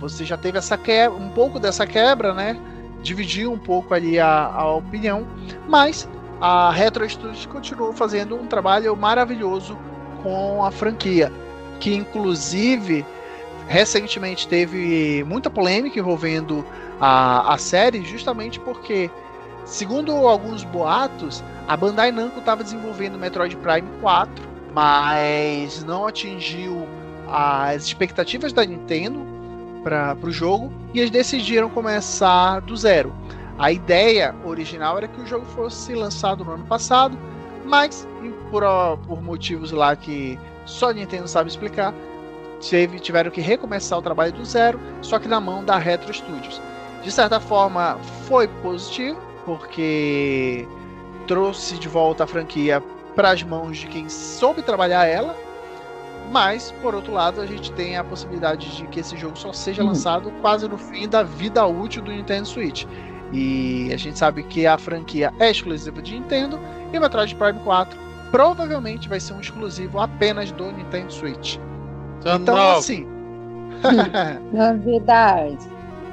[0.00, 2.58] você já teve essa quebra, um pouco dessa quebra, né?
[3.02, 5.26] Dividiu um pouco ali a, a opinião,
[5.68, 6.08] mas
[6.40, 9.78] a Retro Studios continuou fazendo um trabalho maravilhoso
[10.22, 11.30] com a franquia,
[11.78, 13.04] que inclusive
[13.70, 16.66] recentemente teve muita polêmica envolvendo
[17.00, 19.08] a, a série, justamente porque,
[19.64, 26.84] segundo alguns boatos, a Bandai Namco estava desenvolvendo Metroid Prime 4, mas não atingiu
[27.28, 29.24] as expectativas da Nintendo
[29.84, 33.14] para o jogo e eles decidiram começar do zero.
[33.56, 37.16] A ideia original era que o jogo fosse lançado no ano passado,
[37.64, 38.04] mas
[38.50, 38.64] por,
[39.06, 40.36] por motivos lá que
[40.66, 41.94] só a Nintendo sabe explicar,
[42.68, 46.60] teve, tiveram que recomeçar o trabalho do zero, só que na mão da Retro Studios
[47.02, 50.66] de certa forma foi positivo, porque
[51.26, 52.82] trouxe de volta a franquia
[53.14, 55.36] para as mãos de quem soube trabalhar ela.
[56.30, 59.82] Mas, por outro lado, a gente tem a possibilidade de que esse jogo só seja
[59.82, 62.84] lançado quase no fim da vida útil do Nintendo Switch.
[63.32, 66.58] E a gente sabe que a franquia é exclusiva de Nintendo
[66.92, 67.98] e o Metroid Prime 4
[68.30, 71.58] provavelmente vai ser um exclusivo apenas do Nintendo Switch.
[72.24, 73.06] Então, assim.
[74.52, 75.58] Novidade.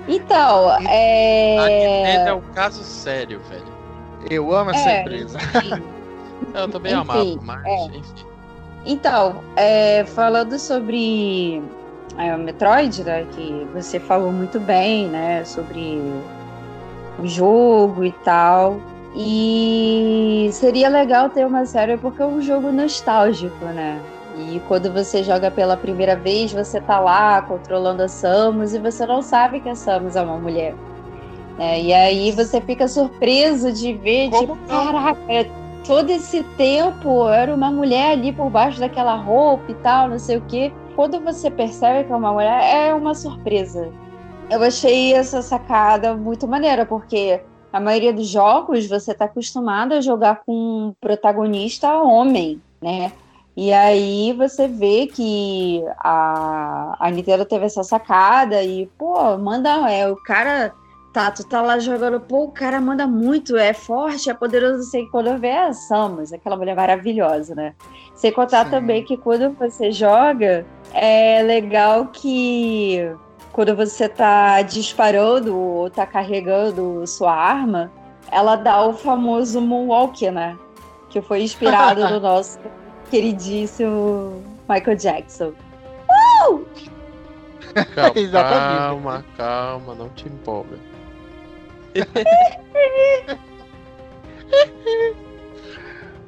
[0.08, 2.24] Então, é.
[2.24, 3.78] A é um caso sério, velho.
[4.30, 5.38] Eu amo essa é, empresa.
[6.54, 7.86] Eu também enfim, amava, mas é.
[7.98, 8.26] enfim.
[8.86, 11.62] Então, é, falando sobre
[12.18, 16.02] é, o Metroid, né, que você falou muito bem, né, sobre
[17.20, 18.80] o jogo e tal.
[19.16, 24.00] E seria legal ter uma série porque é um jogo nostálgico, né?
[24.38, 29.06] E quando você joga pela primeira vez, você tá lá controlando a Samus e você
[29.06, 30.76] não sabe que a Samus é uma mulher.
[31.58, 34.68] É, e aí você fica surpreso de ver, Como não?
[34.68, 35.18] caraca,
[35.86, 40.38] todo esse tempo era uma mulher ali por baixo daquela roupa e tal, não sei
[40.38, 40.72] o quê.
[40.96, 43.90] Quando você percebe que é uma mulher, é uma surpresa.
[44.52, 47.42] Eu achei essa sacada muito maneira, porque
[47.74, 53.12] a maioria dos jogos você está acostumado a jogar com um protagonista homem, né?
[53.58, 59.92] E aí você vê que a, a Nintendo teve essa sacada e, pô, manda.
[59.92, 60.76] É, o cara.
[61.12, 65.08] Tá, tu tá lá jogando, pô, o cara manda muito, é forte, é poderoso, sei
[65.08, 67.74] quando eu ver a Samus, aquela mulher maravilhosa, né?
[68.14, 68.72] Sem contar Sim.
[68.72, 73.10] também que quando você joga, é legal que
[73.52, 77.92] quando você tá disparando ou tá carregando sua arma,
[78.30, 80.56] ela dá o famoso moonwalk, né?
[81.10, 82.60] Que foi inspirado no nosso
[83.10, 85.54] queridíssimo Michael Jackson.
[86.44, 86.66] Uh!
[87.94, 90.78] Calma, calma, calma, não te empolga.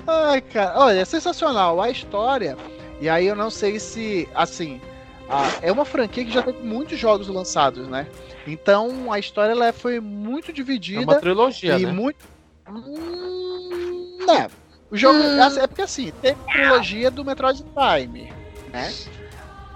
[0.07, 2.57] Ai, cara, olha, é sensacional a história.
[2.99, 4.81] E aí eu não sei se, assim,
[5.29, 8.07] a, é uma franquia que já teve muitos jogos lançados, né?
[8.47, 11.01] Então a história ela foi muito dividida.
[11.01, 11.91] É uma trilogia, e né?
[11.91, 12.25] muito.
[12.67, 14.49] Hum, né?
[14.91, 15.19] O jogo.
[15.19, 15.41] Hum.
[15.41, 18.33] É porque assim, tem a trilogia do Metroid Prime,
[18.71, 18.93] né?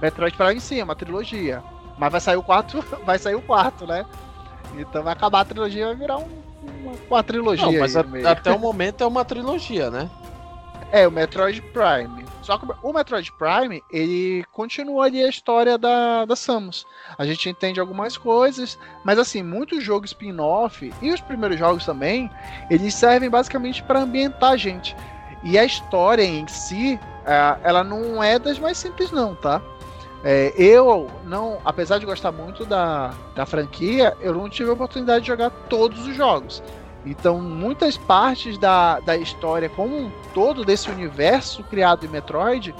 [0.02, 1.64] Metroid Prime sim, é uma trilogia.
[1.98, 4.06] Mas vai sair o quarto, vai sair o quarto, né?
[4.78, 6.28] Então vai acabar a trilogia e vai virar um,
[6.64, 7.66] uma, uma trilogia.
[7.66, 10.10] Não, mas a, até o momento é uma trilogia, né?
[10.94, 12.24] É, o Metroid Prime.
[12.44, 16.86] Só que o Metroid Prime, ele continua ali a história da, da Samus.
[17.18, 22.30] A gente entende algumas coisas, mas assim, muitos jogos spin-off e os primeiros jogos também,
[22.70, 24.96] eles servem basicamente para ambientar a gente.
[25.44, 29.64] E a história em si, é, ela não é das mais simples não, tá?
[30.24, 35.22] É, eu não, apesar de gostar muito da, da franquia, eu não tive a oportunidade
[35.22, 36.62] de jogar todos os jogos.
[37.06, 42.74] Então, muitas partes da, da história como um todo desse universo criado em Metroid,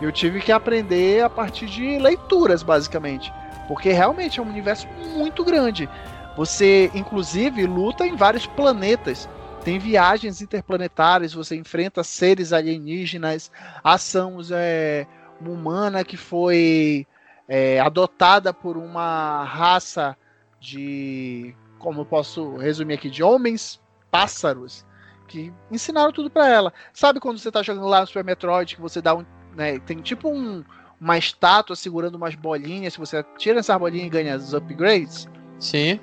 [0.00, 3.32] eu tive que aprender a partir de leituras, basicamente.
[3.68, 5.88] Porque realmente é um universo muito grande.
[6.36, 9.28] Você, inclusive, luta em vários planetas.
[9.62, 13.52] Tem viagens interplanetárias, você enfrenta seres alienígenas.
[13.84, 15.06] A Samus é
[15.40, 17.06] uma humana que foi
[17.46, 20.16] é, adotada por uma raça
[20.58, 24.84] de como eu posso resumir aqui, de homens pássaros
[25.26, 26.72] que ensinaram tudo para ela.
[26.92, 29.24] Sabe quando você tá jogando lá no Super Metroid que você dá um,
[29.56, 30.62] né, tem tipo um,
[31.00, 35.28] uma estátua segurando umas bolinhas, se você tira essa bolinha e ganha os upgrades?
[35.58, 35.98] Sim.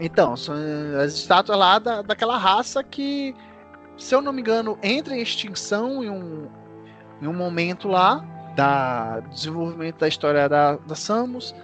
[0.00, 0.54] Então, são
[1.02, 3.34] as estátuas lá da, daquela raça que,
[3.96, 6.48] se eu não me engano, entra em extinção em um,
[7.20, 8.24] em um momento lá
[8.54, 11.54] da desenvolvimento da história da, da Samus.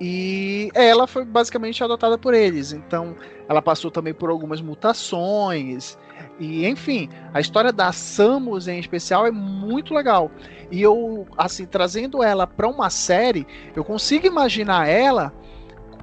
[0.00, 2.72] E ela foi basicamente adotada por eles.
[2.72, 3.16] Então,
[3.48, 5.96] ela passou também por algumas mutações.
[6.38, 10.30] E, enfim, a história da Samus em especial é muito legal.
[10.70, 15.32] E eu, assim, trazendo ela para uma série, eu consigo imaginar ela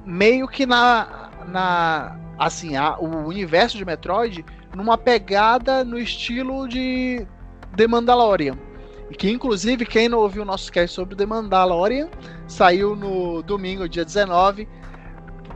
[0.04, 1.30] meio que na.
[1.46, 7.26] na assim, a, o universo de Metroid numa pegada no estilo de
[7.76, 8.56] The Mandalorian
[9.12, 12.08] que inclusive quem não ouviu o nosso cast sobre The Mandalorian,
[12.46, 14.68] saiu no domingo, dia 19.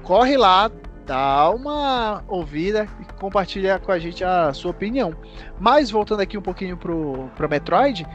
[0.03, 0.71] Corre lá,
[1.05, 5.15] dá uma ouvida e compartilha com a gente a sua opinião.
[5.59, 8.07] Mas voltando aqui um pouquinho pro, pro Metroid,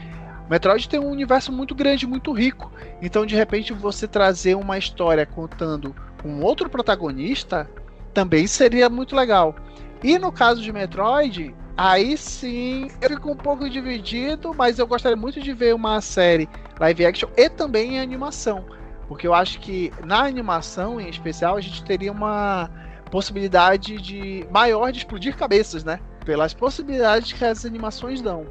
[0.50, 2.72] Metroid tem um universo muito grande, muito rico.
[3.02, 7.70] Então, de repente, você trazer uma história contando um outro protagonista
[8.14, 9.56] também seria muito legal.
[10.04, 15.18] E no caso de Metroid, Aí sim, eu fico um pouco dividido, mas eu gostaria
[15.18, 16.48] muito de ver uma série
[16.80, 18.64] live action e também em animação.
[19.08, 22.70] Porque eu acho que na animação, em especial, a gente teria uma
[23.10, 26.00] possibilidade de maior de explodir cabeças, né?
[26.24, 28.46] Pelas possibilidades que as animações dão.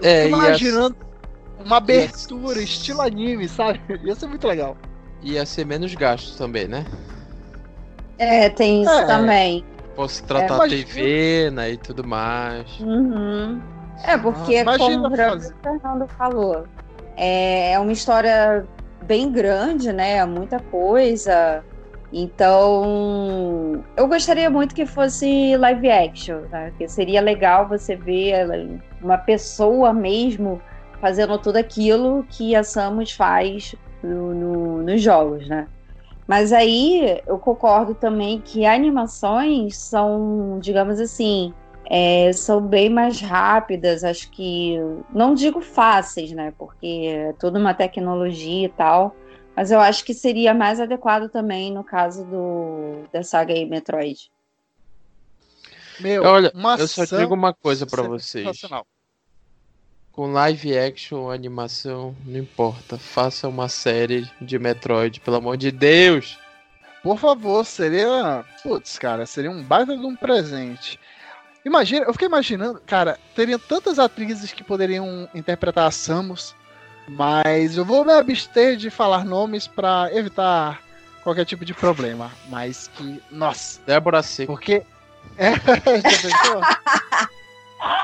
[0.00, 0.96] É, imaginando
[1.58, 1.66] as...
[1.66, 2.64] uma abertura, as...
[2.64, 3.80] estilo anime, sabe?
[4.06, 4.76] Ia ser muito legal.
[5.24, 6.86] Ia ser menos gasto também, né?
[8.18, 9.04] É, tem isso é.
[9.04, 9.64] também.
[9.98, 12.78] Posso tratar é, a TV, né, e tudo mais.
[12.78, 13.60] Uhum.
[14.04, 16.68] É, porque, ah, como o Fernando falou,
[17.16, 18.64] é, é uma história
[19.02, 20.24] bem grande, né?
[20.24, 21.64] Muita coisa.
[22.12, 26.72] Então, eu gostaria muito que fosse live action, né?
[26.78, 30.62] Que seria legal você ver uma pessoa mesmo
[31.00, 35.66] fazendo tudo aquilo que a Samus faz no, no, nos jogos, né?
[36.28, 41.54] Mas aí eu concordo também que animações são, digamos assim,
[41.88, 44.76] é, são bem mais rápidas, acho que
[45.10, 46.52] não digo fáceis, né?
[46.58, 49.16] Porque é toda uma tecnologia e tal.
[49.56, 54.30] Mas eu acho que seria mais adequado também no caso do da saga aí Metroid.
[55.98, 58.60] Meu, Olha, eu só digo uma coisa para vocês.
[60.18, 62.98] Com live action, animação, não importa.
[62.98, 66.36] Faça uma série de Metroid, pelo amor de Deus.
[67.04, 68.44] Por favor, seria.
[68.64, 70.98] Putz, cara, seria um baita de um presente.
[71.64, 76.52] Imagina, eu fiquei imaginando, cara, teriam tantas atrizes que poderiam interpretar a Samus,
[77.06, 80.82] mas eu vou me abster de falar nomes para evitar
[81.22, 82.32] qualquer tipo de problema.
[82.48, 83.80] Mas que, nossa.
[83.86, 84.52] Débora Seco.
[84.52, 84.82] Porque.
[85.36, 86.60] É, já pensou?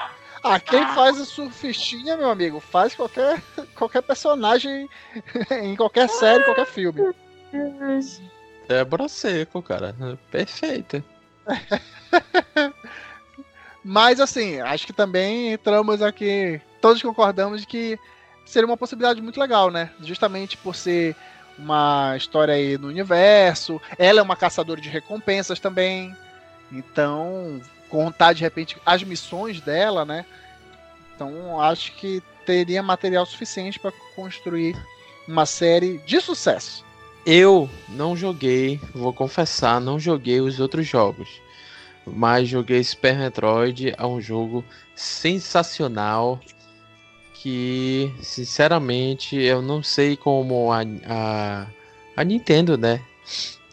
[0.46, 3.42] Ah, quem faz o surfistinha, meu amigo, faz qualquer,
[3.74, 4.86] qualquer personagem
[5.62, 7.00] em qualquer série, qualquer filme.
[8.68, 9.96] Débora Seco, cara.
[10.30, 11.02] Perfeita.
[13.82, 17.98] Mas assim, acho que também entramos aqui, todos concordamos de que
[18.44, 19.90] seria uma possibilidade muito legal, né?
[20.00, 21.16] Justamente por ser
[21.58, 26.14] uma história aí no universo, ela é uma caçadora de recompensas também.
[26.70, 27.60] Então,
[27.94, 30.26] contar de repente as missões dela, né?
[31.14, 34.76] Então acho que teria material suficiente para construir
[35.28, 36.84] uma série de sucesso.
[37.24, 41.40] Eu não joguei, vou confessar, não joguei os outros jogos.
[42.04, 44.64] Mas joguei Super Metroid, é um jogo
[44.96, 46.40] sensacional
[47.32, 51.66] que, sinceramente, eu não sei como a, a,
[52.16, 53.00] a Nintendo, né,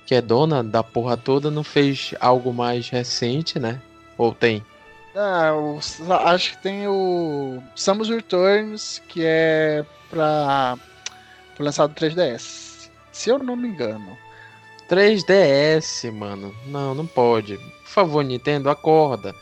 [0.05, 3.82] que é dona da porra toda, não fez algo mais recente, né?
[4.22, 4.63] Ou tem?
[5.15, 5.80] Ah, o,
[6.28, 10.78] acho que tem o Samus Returns, que é pra.
[11.55, 12.91] Foi lançado 3DS.
[13.11, 14.15] Se eu não me engano.
[14.88, 16.55] 3DS, mano.
[16.67, 17.57] Não, não pode.
[17.57, 19.34] Por favor, Nintendo, acorda.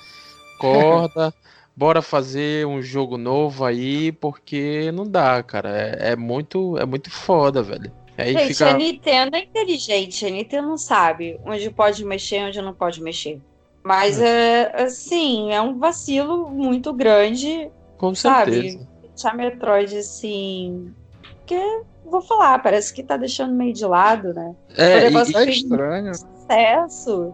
[0.55, 1.33] Acorda.
[1.75, 5.77] Bora fazer um jogo novo aí, porque não dá, cara.
[5.77, 7.91] É, é muito, é muito foda, velho.
[8.17, 8.69] Aí Gente, fica...
[8.69, 10.25] a Nintendo é inteligente.
[10.25, 13.41] A Nintendo não sabe onde pode mexer e onde não pode mexer.
[13.83, 14.71] Mas é.
[14.73, 17.69] é assim, é um vacilo muito grande.
[17.97, 18.79] Com certeza.
[18.79, 18.87] Sabe?
[19.01, 20.93] Deixar Metroid assim.
[21.21, 24.55] Porque, vou falar, parece que tá deixando meio de lado, né?
[24.77, 26.13] É, o e, é estranho.
[26.13, 27.33] Sucesso.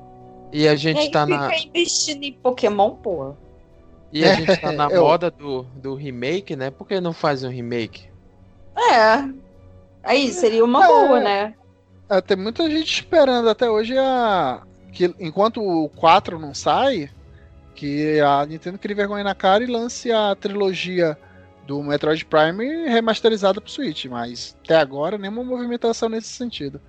[0.52, 1.58] E a gente e aí tá fica na.
[1.58, 3.34] investindo em Pokémon, pô.
[4.12, 6.72] E a gente tá na moda do, do remake, né?
[6.72, 8.08] Por que não faz um remake?
[8.78, 9.28] É.
[10.04, 11.54] Aí seria uma é, boa, né?
[12.10, 14.62] É, tem muita gente esperando até hoje a,
[14.96, 17.12] que enquanto o 4 não sai,
[17.76, 21.18] que a Nintendo crie vergonha na cara e lance a trilogia
[21.68, 26.80] do Metroid Prime remasterizada pro Switch, mas até agora nenhuma movimentação nesse sentido.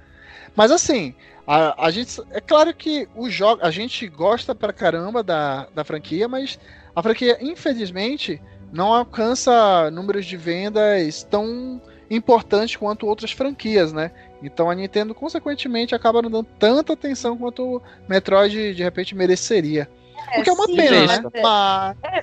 [0.55, 1.15] Mas assim,
[1.47, 5.83] a, a gente é claro que o jogo a gente gosta pra caramba da, da
[5.83, 6.59] franquia, mas
[6.95, 8.41] a franquia infelizmente
[8.73, 14.13] não alcança números de vendas tão importantes quanto outras franquias, né?
[14.43, 19.89] Então a Nintendo, consequentemente, acaba não dando tanta atenção quanto o Metroid de repente mereceria.
[20.31, 21.31] É, porque é uma sim, pena, né?
[21.43, 21.97] Mas...
[22.03, 22.19] É,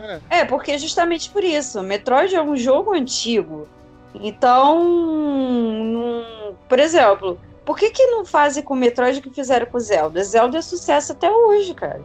[0.00, 1.82] é, é, porque justamente por isso.
[1.82, 3.68] Metroid é um jogo antigo.
[4.14, 6.54] Então, num...
[6.68, 9.80] por exemplo, por que, que não fazem com o Metroid o que fizeram com o
[9.80, 10.22] Zelda?
[10.24, 12.02] Zelda é sucesso até hoje, cara.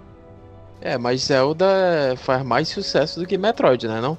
[0.82, 4.02] É, mas Zelda faz mais sucesso do que Metroid, né?
[4.02, 4.18] Não?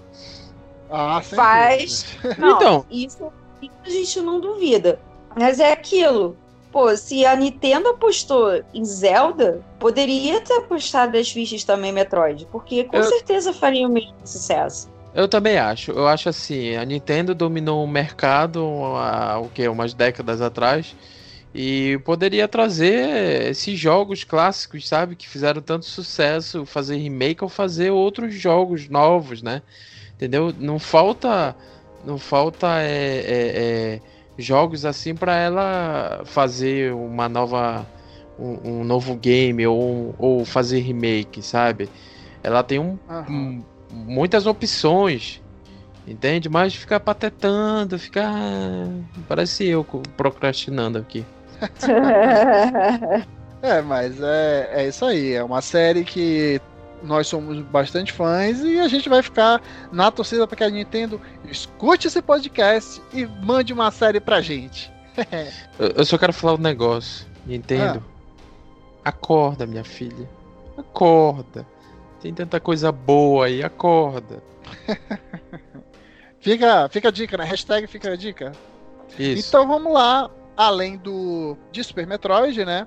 [0.91, 2.17] Ah, faz.
[2.39, 3.31] Não, então, isso,
[3.61, 4.99] isso a gente não duvida.
[5.37, 6.37] Mas é aquilo.
[6.71, 12.49] Pô, se a Nintendo apostou em Zelda, poderia ter apostado as fichas também em Metroid,
[12.51, 13.05] porque com eu...
[13.05, 14.93] certeza faria o mesmo sucesso.
[15.15, 15.93] Eu também acho.
[15.93, 18.61] Eu acho assim, a Nintendo dominou o mercado
[18.97, 20.97] há o que, umas décadas atrás
[21.55, 27.91] e poderia trazer esses jogos clássicos, sabe, que fizeram tanto sucesso, fazer remake ou fazer
[27.91, 29.63] outros jogos novos, né?
[30.17, 30.53] Entendeu?
[30.59, 31.55] Não falta,
[32.05, 34.01] não falta é, é, é
[34.37, 37.87] jogos assim para ela fazer uma nova
[38.39, 41.89] um, um novo game ou, ou fazer remake, sabe?
[42.43, 45.41] Ela tem um, um, muitas opções,
[46.07, 46.49] entende?
[46.49, 48.35] Mas ficar patetando, ficar
[49.29, 49.85] parece eu
[50.17, 51.25] procrastinando aqui.
[53.63, 55.33] é, mas é, é isso aí.
[55.33, 56.61] É uma série que
[57.05, 61.21] nós somos bastante fãs e a gente vai ficar na torcida para que a Nintendo
[61.49, 64.93] escute esse podcast e mande uma série pra gente.
[65.79, 67.27] eu só quero falar um negócio.
[67.47, 68.03] Nintendo,
[69.05, 69.11] ah.
[69.11, 70.29] acorda, minha filha.
[70.79, 71.67] Acorda.
[72.21, 74.43] Tem tanta coisa boa aí, acorda.
[76.41, 77.45] Fica, fica a dica, né?
[77.45, 78.53] Hashtag fica a dica.
[79.19, 79.49] Isso.
[79.49, 82.87] Então vamos lá, além do de Super Metroid, né?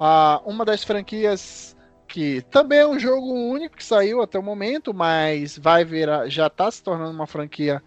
[0.00, 1.73] Ah, uma das franquias
[2.14, 6.46] que também é um jogo único que saiu até o momento, mas vai virar, já
[6.46, 7.82] está se tornando uma franquia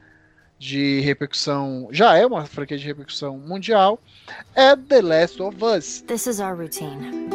[0.60, 3.98] de repercussão, já é uma franquia de repercussão mundial,
[4.54, 6.02] é The Last of Us.
[6.02, 7.30] This is our routine.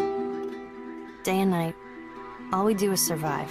[1.25, 1.75] Day and night,
[2.53, 3.51] all we do is survive.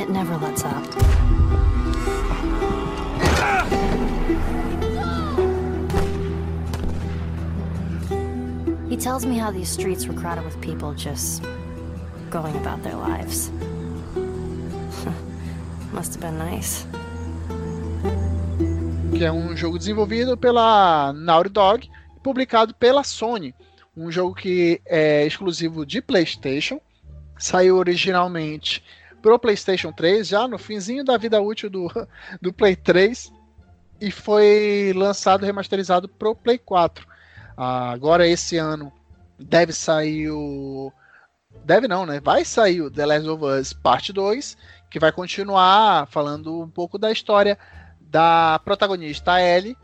[0.00, 0.82] It never lets up.
[8.88, 11.44] He tells me how these streets were crowded with people just
[12.30, 13.50] going about their lives.
[15.92, 16.86] Must have been nice.
[19.16, 23.54] que é um jogo desenvolvido pela Naughty Dog e publicado pela Sony.
[23.96, 26.78] Um jogo que é exclusivo de PlayStation,
[27.38, 28.84] saiu originalmente
[29.22, 31.88] pro PlayStation 3, já no finzinho da vida útil do,
[32.42, 33.32] do Play 3,
[33.98, 37.06] e foi lançado remasterizado pro Play 4.
[37.56, 38.92] Ah, agora esse ano
[39.38, 40.92] deve sair o.
[41.64, 42.20] Deve não, né?
[42.20, 44.56] Vai sair o The Last of Us Parte 2,
[44.90, 47.58] que vai continuar falando um pouco da história
[48.00, 49.76] da protagonista Ellie.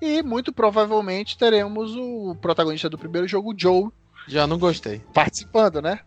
[0.00, 3.90] E muito provavelmente teremos o protagonista do primeiro jogo, Joe,
[4.28, 5.00] Já não gostei.
[5.12, 6.00] participando, né?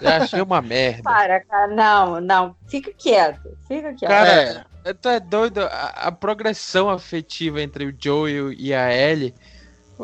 [0.00, 1.02] Já achei uma merda.
[1.02, 1.74] Para, cara.
[1.74, 2.56] Não, não.
[2.68, 3.56] Fica quieto.
[3.66, 4.10] Fica quieto.
[4.10, 5.60] Cara, tu é doido.
[5.62, 9.34] A, a progressão afetiva entre o Joe e a Ellie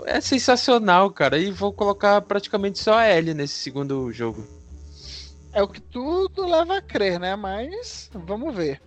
[0.06, 1.38] é sensacional, cara.
[1.38, 4.46] E vou colocar praticamente só a Ellie nesse segundo jogo.
[5.52, 7.34] É o que tudo leva a crer, né?
[7.36, 8.80] Mas vamos ver.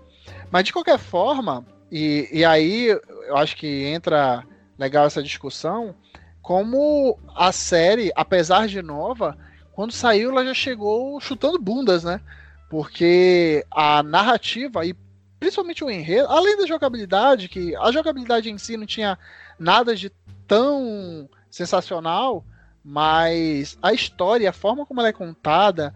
[0.49, 4.43] Mas de qualquer forma, e, e aí eu acho que entra
[4.77, 5.95] legal essa discussão,
[6.41, 9.37] como a série, apesar de nova,
[9.73, 12.21] quando saiu ela já chegou chutando bundas, né?
[12.69, 14.95] Porque a narrativa e
[15.39, 19.17] principalmente o enredo, além da jogabilidade, que a jogabilidade em si não tinha
[19.59, 20.09] nada de
[20.47, 22.45] tão sensacional,
[22.83, 25.93] mas a história, a forma como ela é contada,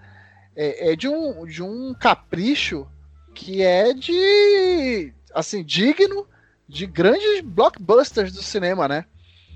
[0.58, 2.88] é, é de, um, de um capricho
[3.36, 6.28] que é de assim digno
[6.68, 9.06] de grandes blockbusters do cinema, né?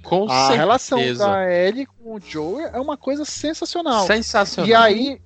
[0.04, 0.56] Com a certeza.
[0.56, 4.06] relação da Ellie com o Joe é uma coisa sensacional.
[4.06, 4.70] Sensacional.
[4.70, 5.22] E aí,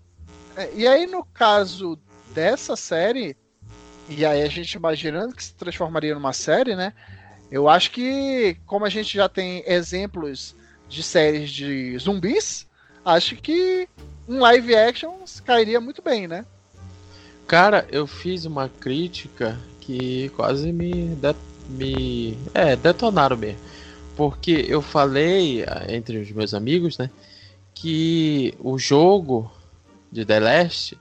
[0.55, 1.99] é, e aí no caso
[2.33, 3.35] dessa série,
[4.09, 6.93] e aí a gente imaginando que se transformaria numa série, né?
[7.51, 10.55] Eu acho que como a gente já tem exemplos
[10.87, 12.67] de séries de zumbis,
[13.03, 13.87] acho que
[14.27, 15.13] um live action
[15.43, 16.45] cairia muito bem, né?
[17.47, 21.15] Cara, eu fiz uma crítica que quase me,
[21.69, 23.59] me é, detonaram mesmo.
[24.15, 27.09] Porque eu falei ah, entre os meus amigos, né,
[27.73, 29.51] que o jogo
[30.11, 30.97] de The Last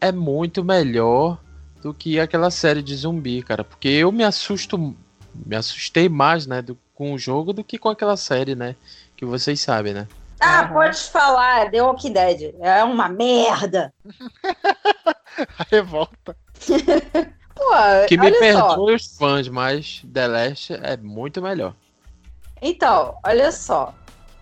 [0.00, 1.38] é muito melhor
[1.82, 3.64] do que aquela série de zumbi, cara.
[3.64, 4.78] Porque eu me assusto,
[5.34, 8.76] me assustei mais, né, do- com o jogo do que com aquela série, né,
[9.16, 10.06] que vocês sabem, né.
[10.44, 10.72] Ah, Aham.
[10.72, 11.70] pode falar.
[11.70, 12.54] The Walking Dead.
[12.60, 13.92] É uma merda.
[15.58, 16.36] A revolta.
[17.54, 18.68] Pô, Que me olha só.
[18.68, 21.74] perdoe os fãs, mas The Last é muito melhor.
[22.60, 23.94] Então, olha só.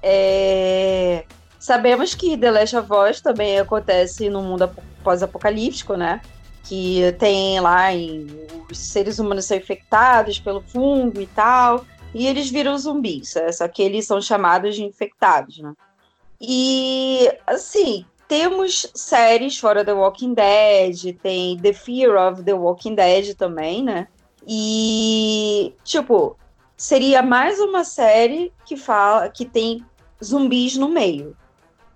[0.03, 1.25] É,
[1.59, 6.21] Sabemos que The Last of Us também acontece no mundo ap- pós-apocalíptico, né?
[6.65, 8.27] Que tem lá em...
[8.71, 11.85] os seres humanos são infectados pelo fungo e tal,
[12.15, 15.73] e eles viram zumbis, é, só que eles são chamados de infectados, né?
[16.41, 23.35] E, assim, temos séries fora The Walking Dead, tem The Fear of The Walking Dead
[23.35, 24.09] também, né?
[24.47, 26.37] E, tipo,
[26.77, 29.85] seria mais uma série que fala que tem
[30.25, 31.37] zumbis no meio.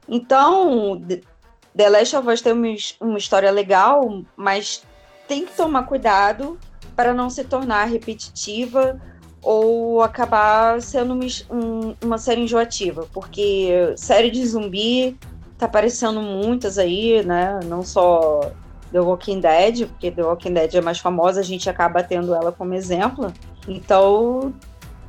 [0.09, 2.69] Então, The- Last of Us tem uma,
[3.01, 4.83] uma história legal, mas
[5.27, 6.59] tem que tomar cuidado
[6.95, 9.01] para não se tornar repetitiva
[9.45, 11.15] ou acabar sendo
[11.51, 15.19] um- uma série enjoativa, porque série de zumbi
[15.59, 17.61] tá aparecendo muitas aí, né?
[17.65, 18.51] Não só
[18.91, 22.51] The Walking Dead, porque The Walking Dead é mais famosa, a gente acaba tendo ela
[22.51, 23.33] como exemplo.
[23.69, 24.53] Então,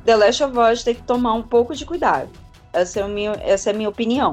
[0.04, 2.28] The Last of Us tem que tomar um pouco de cuidado.
[2.72, 4.32] Essa é a minha, essa é a minha opinião.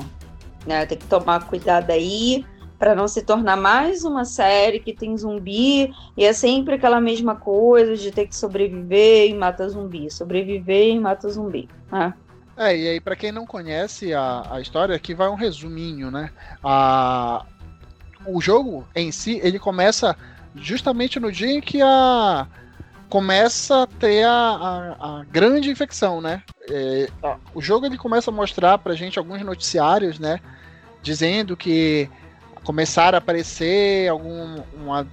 [0.66, 0.86] Né?
[0.86, 2.46] Tem que tomar cuidado aí
[2.84, 7.34] para não se tornar mais uma série que tem zumbi e é sempre aquela mesma
[7.34, 11.70] coisa de ter que sobreviver e mata zumbi, sobreviver e mata zumbi.
[11.90, 12.14] né?
[12.58, 16.30] É, e aí, pra quem não conhece a, a história, aqui vai um resuminho, né?
[16.62, 17.46] A,
[18.28, 20.14] o jogo em si, ele começa
[20.54, 22.46] justamente no dia em que a
[23.08, 26.44] começa a ter a, a, a grande infecção, né?
[26.70, 27.08] É,
[27.56, 30.42] o jogo ele começa a mostrar pra gente alguns noticiários, né?
[31.02, 32.10] Dizendo que
[32.64, 35.08] começaram a aparecer algum uma,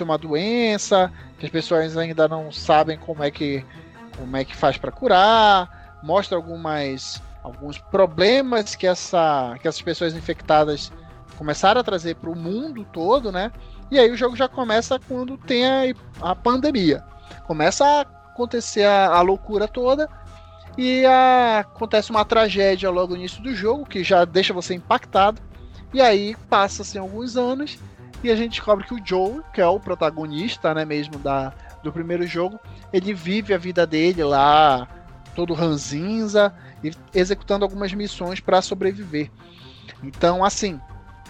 [0.00, 3.64] uma doença que as pessoas ainda não sabem como é que
[4.16, 10.14] como é que faz para curar, mostra algumas alguns problemas que essa que essas pessoas
[10.14, 10.92] infectadas
[11.36, 13.52] começaram a trazer para o mundo todo, né?
[13.90, 15.82] E aí o jogo já começa quando tem a,
[16.20, 17.04] a pandemia.
[17.46, 20.08] Começa a acontecer a, a loucura toda
[20.76, 25.40] e a, acontece uma tragédia logo no início do jogo que já deixa você impactado.
[25.92, 27.78] E aí passa-se alguns anos
[28.22, 31.92] e a gente descobre que o Joe, que é o protagonista, né, mesmo da, do
[31.92, 32.58] primeiro jogo,
[32.92, 34.88] ele vive a vida dele lá,
[35.34, 39.30] todo ranzinza, e executando algumas missões para sobreviver.
[40.02, 40.80] Então, assim,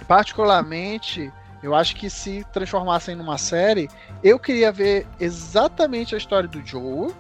[0.09, 1.33] particularmente,
[1.63, 3.89] eu acho que se transformassem numa série,
[4.23, 7.13] eu queria ver exatamente a história do Joe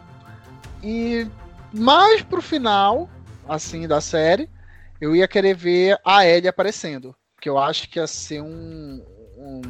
[0.82, 1.26] e
[1.72, 3.08] mais pro final,
[3.48, 4.48] assim, da série,
[5.00, 7.14] eu ia querer ver a Ellie aparecendo,
[7.46, 9.00] que eu acho que ia ser um,
[9.38, 9.62] um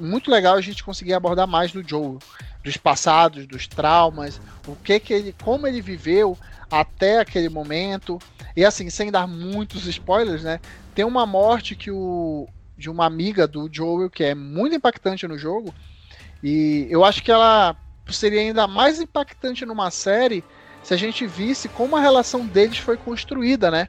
[0.00, 2.18] muito legal a gente conseguir abordar mais do Joe,
[2.64, 6.36] dos passados, dos traumas, o que que ele, como ele viveu
[6.68, 8.18] até aquele momento.
[8.56, 10.58] E assim, sem dar muitos spoilers, né?
[10.96, 15.38] Tem uma morte que o de uma amiga do Joel que é muito impactante no
[15.38, 15.72] jogo.
[16.42, 17.76] E eu acho que ela
[18.08, 20.42] seria ainda mais impactante numa série
[20.82, 23.86] se a gente visse como a relação deles foi construída, né?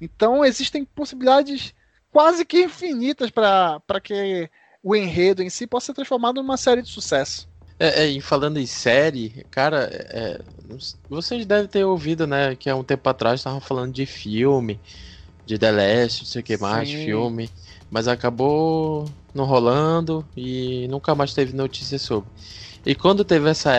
[0.00, 1.74] Então existem possibilidades
[2.16, 4.48] quase que infinitas para que
[4.82, 7.46] o enredo em si possa ser transformado numa série de sucesso.
[7.78, 10.40] É, é, e falando em série, cara, é,
[11.10, 14.80] vocês devem ter ouvido, né, que há um tempo atrás estavam falando de filme,
[15.44, 17.04] de The Last, não sei o que mais, Sim.
[17.04, 17.50] filme,
[17.90, 19.04] mas acabou
[19.34, 22.30] não rolando e nunca mais teve notícia sobre.
[22.86, 23.74] E quando teve essa,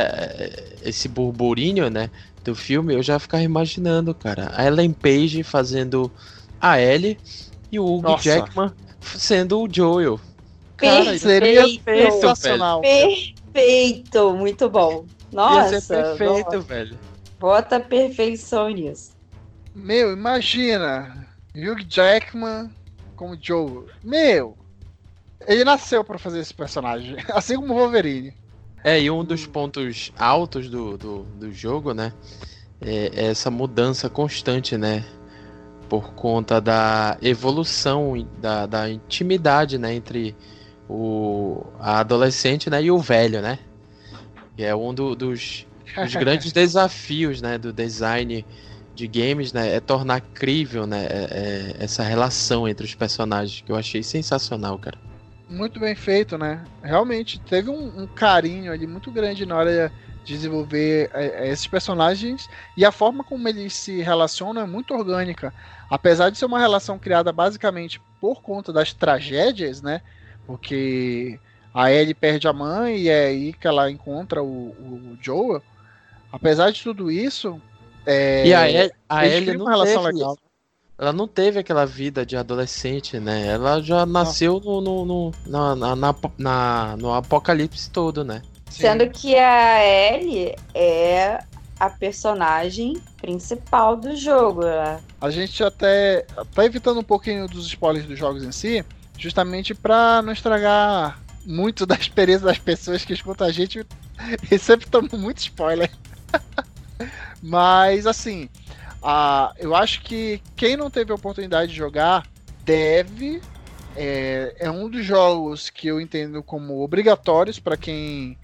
[0.83, 2.11] esse burburinho, né,
[2.43, 6.11] do filme, eu já ficava imaginando, cara, a Ellen Page fazendo
[6.61, 7.17] a Ellie
[7.71, 8.23] e o Hugh Nossa.
[8.23, 10.19] Jackman sendo o Joel.
[10.75, 12.81] Cara, seria sensacional.
[12.81, 15.05] Perfeito, muito bom.
[15.31, 15.75] Nossa.
[15.75, 16.59] Ia ser perfeito, nossa.
[16.59, 16.99] velho.
[17.39, 19.11] Bota perfeição nisso.
[19.75, 21.27] Meu, imagina.
[21.55, 22.69] Hugh Jackman
[23.15, 23.85] como Joe.
[24.03, 24.55] Meu,
[25.45, 28.33] ele nasceu para fazer esse personagem, assim como o Wolverine.
[28.83, 32.13] É, e um dos pontos altos do, do, do jogo, né?
[32.79, 35.03] É, é essa mudança constante, né?
[35.89, 39.93] Por conta da evolução da, da intimidade, né?
[39.93, 40.35] Entre
[40.89, 43.59] o a adolescente né, e o velho, né?
[44.55, 45.65] Que é um do, dos,
[45.95, 48.45] dos grandes desafios né, do design
[48.95, 49.75] de games, né?
[49.75, 54.77] É tornar crível né, é, é, essa relação entre os personagens, que eu achei sensacional,
[54.79, 54.97] cara.
[55.49, 56.63] Muito bem feito, né?
[56.83, 59.91] Realmente, teve um, um carinho ali muito grande na hora
[60.27, 65.53] desenvolver é, é, esses personagens e a forma como eles se relacionam é muito orgânica.
[65.89, 70.01] Apesar de ser uma relação criada basicamente por conta das tragédias, né?
[70.45, 71.39] Porque
[71.73, 75.61] a Ellie perde a mãe e é aí que ela encontra o, o Joel.
[76.31, 77.61] Apesar de tudo isso.
[78.05, 80.37] É, e a, El, a Ellie não relação teve, legal.
[80.97, 83.47] Ela não teve aquela vida de adolescente, né?
[83.47, 85.95] Ela já nasceu no, no, no, na, na,
[86.37, 88.41] na, no apocalipse todo, né?
[88.69, 88.81] Sim.
[88.81, 91.39] Sendo que a Ellie é
[91.79, 94.63] a personagem principal do jogo.
[94.63, 94.99] Né?
[95.21, 98.83] A gente até tá evitando um pouquinho dos spoilers dos jogos em si,
[99.17, 103.85] justamente para não estragar muito da experiência das pessoas que escutam a gente
[104.51, 105.89] e sempre tomam muito spoiler.
[107.41, 108.49] Mas assim,
[109.01, 112.25] a, eu acho que quem não teve a oportunidade de jogar
[112.63, 113.41] deve.
[113.99, 118.37] É, é um dos jogos que eu entendo como obrigatórios para quem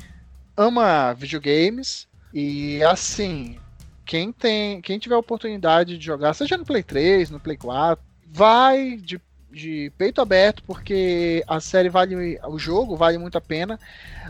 [0.56, 2.08] ama videogames.
[2.34, 3.58] E assim,
[4.06, 8.04] quem tem, quem tiver a oportunidade de jogar, seja no Play 3, no Play 4,
[8.32, 9.20] vai de
[9.54, 12.40] de peito aberto, porque a série vale.
[12.48, 13.80] O jogo vale muito a pena.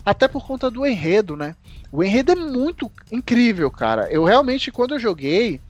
[0.06, 1.56] Até por conta do enredo, né?
[1.92, 4.12] O enredo é muito incrível, cara.
[4.12, 5.62] Eu realmente, quando eu joguei.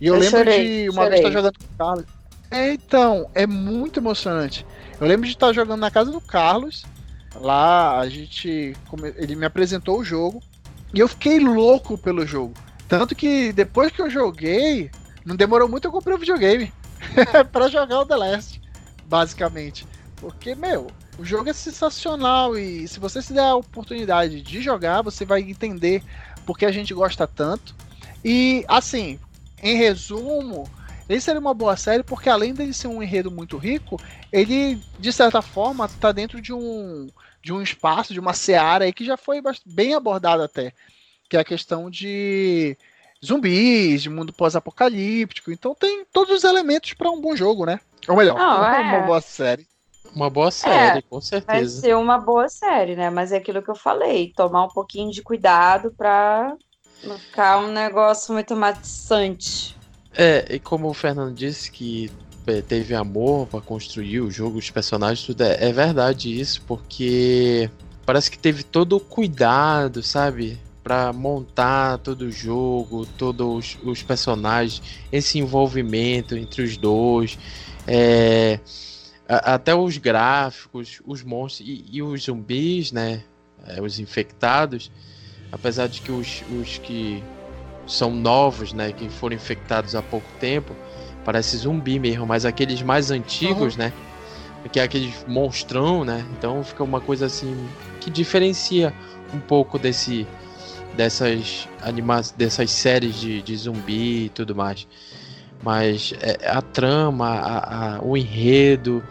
[0.00, 1.08] E eu, eu lembro chorei, de uma chorei.
[1.08, 2.04] vez estar jogando com o Carlos.
[2.50, 4.66] É, então, é muito emocionante.
[5.00, 6.84] Eu lembro de estar jogando na casa do Carlos.
[7.34, 8.74] Lá a gente.
[9.16, 10.42] Ele me apresentou o jogo.
[10.92, 12.54] E eu fiquei louco pelo jogo.
[12.88, 14.90] Tanto que depois que eu joguei,
[15.24, 16.72] não demorou muito eu comprei o um videogame.
[17.52, 18.60] para jogar o The Last
[19.10, 19.84] basicamente.
[20.16, 20.86] Porque, meu,
[21.18, 25.40] o jogo é sensacional e se você se der a oportunidade de jogar, você vai
[25.40, 26.02] entender
[26.46, 27.74] porque a gente gosta tanto.
[28.24, 29.18] E, assim,
[29.60, 30.70] em resumo,
[31.10, 34.00] ele seria uma boa série porque, além de ser um enredo muito rico,
[34.32, 37.08] ele, de certa forma, está dentro de um,
[37.42, 40.72] de um espaço, de uma seara aí que já foi bem abordada até.
[41.28, 42.76] Que é a questão de
[43.24, 45.50] zumbis, de mundo pós-apocalíptico.
[45.50, 47.80] Então tem todos os elementos para um bom jogo, né?
[48.08, 48.80] Ou melhor, Não, é.
[48.80, 49.66] uma boa série.
[50.14, 51.80] Uma boa série, com Vai certeza.
[51.80, 53.10] ser uma boa série, né?
[53.10, 56.54] Mas é aquilo que eu falei, tomar um pouquinho de cuidado pra
[57.02, 59.76] não ficar um negócio muito maçante.
[60.16, 62.10] É, e como o Fernando disse que
[62.46, 67.70] é, teve amor pra construir o jogo, os personagens, tudo é, é verdade isso, porque
[68.04, 70.58] parece que teve todo o cuidado, sabe?
[70.82, 74.82] Pra montar todo o jogo, todos os, os personagens,
[75.12, 77.38] esse envolvimento entre os dois,
[77.86, 78.58] é,
[79.28, 83.22] a- até os gráficos, os monstros e, e os zumbis, né?
[83.66, 84.90] é, os infectados,
[85.52, 87.22] apesar de que os, os que
[87.90, 90.74] são novos, né, que foram infectados há pouco tempo,
[91.24, 93.92] parece zumbi mesmo, mas aqueles mais antigos, né,
[94.72, 97.68] que é aqueles monstrão, né, então fica uma coisa assim
[98.00, 98.94] que diferencia
[99.34, 100.26] um pouco desse
[100.96, 104.86] dessas anima dessas séries de, de zumbi e tudo mais.
[105.62, 109.02] Mas é, a trama, a- a- o enredo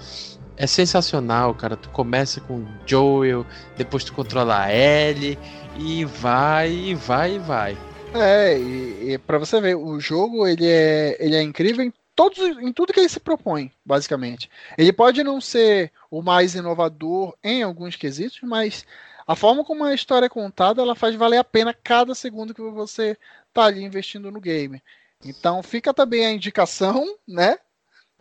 [0.57, 1.77] é sensacional, cara.
[1.77, 3.45] Tu começa com Joel,
[3.77, 5.37] depois tu controla a Ellie
[5.77, 7.77] e vai, e vai, e vai.
[8.13, 12.39] É, e, e para você ver, o jogo ele é, ele é incrível em, todos,
[12.39, 14.49] em tudo que ele se propõe, basicamente.
[14.77, 18.85] Ele pode não ser o mais inovador em alguns quesitos, mas
[19.27, 22.61] a forma como a história é contada, ela faz valer a pena cada segundo que
[22.61, 23.15] você
[23.53, 24.81] tá ali investindo no game.
[25.23, 27.57] Então fica também a indicação, né?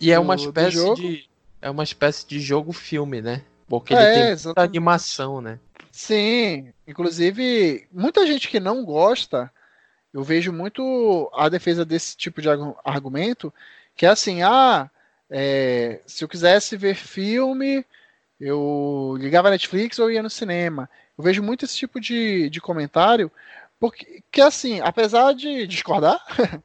[0.01, 1.29] E é uma do espécie de
[1.61, 3.43] é uma espécie de jogo filme, né?
[3.67, 5.59] Porque ele É, tem muita animação, né?
[5.91, 9.51] Sim, inclusive muita gente que não gosta,
[10.13, 13.53] eu vejo muito a defesa desse tipo de argu- argumento,
[13.97, 14.91] que é assim, ah,
[15.31, 17.85] é, se eu quisesse ver filme,
[18.41, 20.89] eu ligava a Netflix ou ia no cinema.
[21.17, 23.31] Eu vejo muito esse tipo de, de comentário,
[23.81, 26.19] porque que assim, apesar de discordar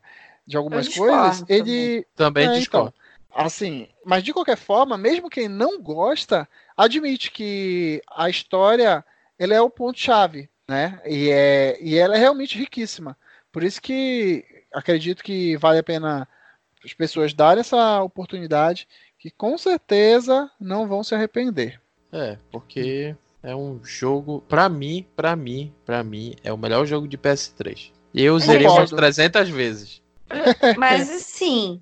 [0.48, 1.50] de algumas coisas, também.
[1.50, 2.94] ele Também É, discordo.
[3.36, 9.04] Assim, mas de qualquer forma, mesmo quem não gosta, admite que a história
[9.40, 11.02] ele é o ponto-chave, né?
[11.06, 13.18] E, é, e ela é realmente riquíssima.
[13.54, 14.44] Por isso que
[14.74, 16.28] acredito que vale a pena
[16.84, 18.88] as pessoas darem essa oportunidade,
[19.18, 21.80] que com certeza não vão se arrepender.
[22.12, 27.08] É, porque é um jogo, pra mim, pra mim, pra mim, é o melhor jogo
[27.08, 27.92] de PS3.
[28.14, 28.98] E eu zerei umas Concordo.
[28.98, 30.02] 300 vezes.
[30.78, 31.82] Mas assim,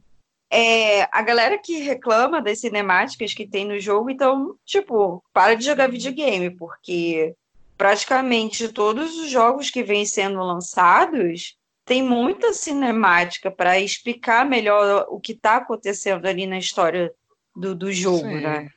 [0.51, 5.65] é, a galera que reclama das cinemáticas que tem no jogo, então, tipo, para de
[5.65, 7.34] jogar videogame, porque
[7.78, 11.55] praticamente todos os jogos que vêm sendo lançados
[11.91, 17.13] tem muita cinemática para explicar melhor o que está acontecendo ali na história
[17.53, 18.39] do, do jogo, Sim.
[18.39, 18.69] né?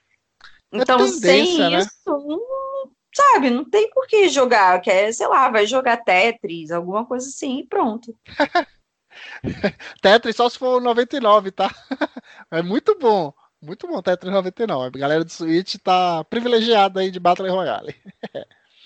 [0.72, 1.78] É Então, sem né?
[1.78, 4.80] isso, não, sabe, não tem por que jogar.
[4.80, 8.12] Quer, sei lá, vai jogar Tetris, alguma coisa assim, e pronto.
[10.02, 11.72] Tetris só se for o 99, tá?
[12.50, 13.32] É muito bom.
[13.62, 14.98] Muito bom Tetris 99.
[14.98, 17.94] A galera do Switch tá privilegiada aí de Battle Royale.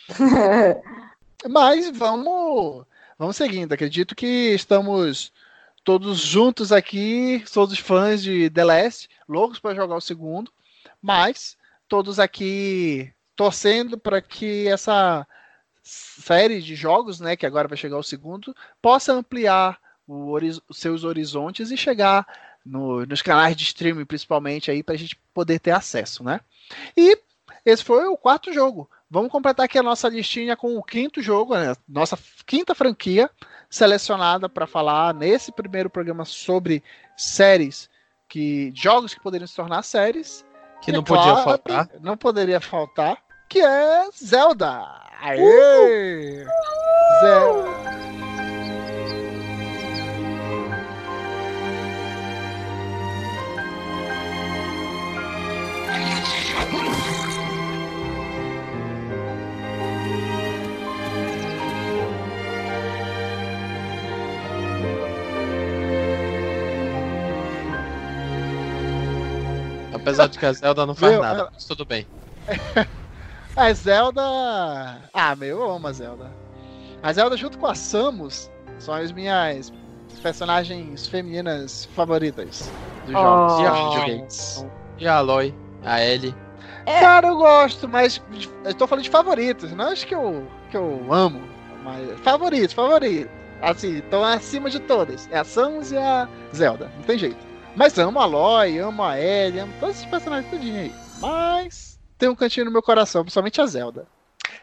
[1.48, 2.84] Mas vamos,
[3.18, 3.72] vamos seguindo.
[3.72, 5.32] Acredito que estamos
[5.84, 10.52] todos juntos aqui, todos fãs de The Last, loucos para jogar o segundo,
[11.00, 11.56] mas
[11.88, 15.26] todos aqui torcendo para que essa
[15.82, 21.70] série de jogos, né, que agora vai chegar o segundo, possa ampliar os seus horizontes
[21.70, 22.26] e chegar
[22.64, 26.40] no- nos canais de streaming, principalmente aí, para a gente poder ter acesso, né?
[26.96, 27.18] E
[27.64, 28.90] esse foi o quarto jogo.
[29.10, 31.74] Vamos completar aqui a nossa listinha com o quinto jogo, né?
[31.88, 33.30] nossa quinta franquia
[33.70, 36.82] selecionada para falar nesse primeiro programa sobre
[37.16, 37.88] séries
[38.28, 40.44] que jogos que poderiam se tornar séries.
[40.82, 41.88] Que E, não é podia claro, faltar.
[42.00, 44.84] Não poderia faltar, que é Zelda.
[45.20, 46.44] Aê!
[47.20, 47.77] Zelda.
[70.08, 72.06] Apesar de que a Zelda não faz Meu, nada, ela- mas tudo bem.
[73.56, 74.22] A Zelda.
[75.12, 76.30] Ah, meu, eu amo a Zelda.
[77.02, 78.48] A Zelda, junto com a Samus,
[78.78, 79.72] são as minhas
[80.22, 82.70] personagens femininas favoritas
[83.04, 83.20] dos Oh.
[83.20, 83.60] jogos.
[83.60, 84.66] E a videogames.
[84.98, 85.54] E Aloy,
[85.84, 86.34] a Ellie.
[86.86, 87.00] É.
[87.00, 88.22] Cara, eu gosto, mas
[88.64, 91.40] eu tô falando de favoritos, não acho que eu, que eu amo,
[91.82, 93.30] mas favoritos, favoritos.
[93.60, 95.28] Assim, estão acima de todas.
[95.32, 97.44] É a Samus e a Zelda, não tem jeito.
[97.78, 100.92] Mas amo a Aloy, amo a Ellie, amo todos esses personagens tudinho aí.
[101.20, 104.08] Mas tem um cantinho no meu coração, principalmente a Zelda.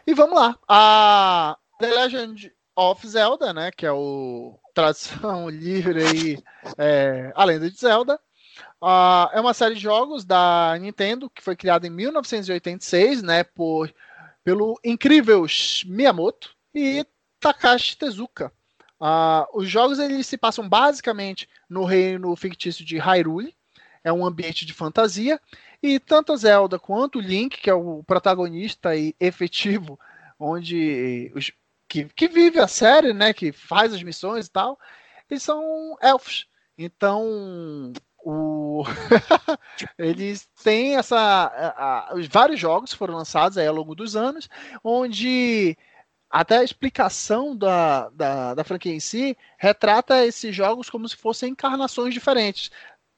[0.06, 0.54] E vamos lá.
[0.68, 6.38] A The Legend of Zelda, né, que é o tradução livre aí,
[6.76, 8.20] é, a lenda de Zelda,
[8.80, 13.92] Uh, é uma série de jogos da Nintendo que foi criada em 1986, né, por,
[14.44, 15.46] pelo incrível
[15.86, 17.04] Miyamoto e
[17.40, 18.52] Takashi Tezuka.
[19.00, 23.54] Uh, os jogos eles se passam basicamente no reino fictício de Hyrule,
[24.02, 25.40] é um ambiente de fantasia,
[25.82, 29.98] e tanto Zelda quanto o Link, que é o protagonista e efetivo,
[30.38, 31.52] onde os,
[31.88, 34.78] que, que vive a série, né, que faz as missões e tal,
[35.30, 36.46] eles são elfos.
[36.78, 37.92] Então,
[38.24, 38.84] o...
[39.98, 41.16] eles têm essa.
[41.16, 44.48] A, a, vários jogos foram lançados ao longo dos anos,
[44.82, 45.76] onde
[46.30, 51.52] até a explicação da, da, da franquia em si retrata esses jogos como se fossem
[51.52, 52.70] encarnações diferentes,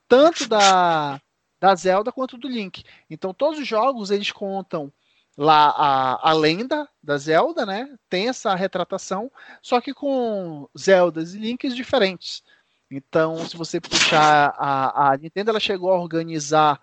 [0.07, 1.21] tanto da,
[1.61, 2.85] da Zelda quanto do Link.
[3.09, 4.93] Então todos os jogos eles contam
[5.37, 7.97] lá a, a lenda da Zelda, né?
[8.11, 9.31] Tem essa retratação,
[9.63, 12.43] só que com Zeldas e Links diferentes.
[12.91, 16.81] Então, se você puxar a, a Nintendo, ela chegou a organizar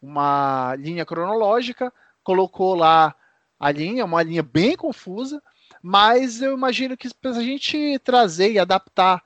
[0.00, 3.14] uma linha cronológica, colocou lá
[3.58, 5.42] a linha, uma linha bem confusa,
[5.82, 9.22] mas eu imagino que para a gente trazer e adaptar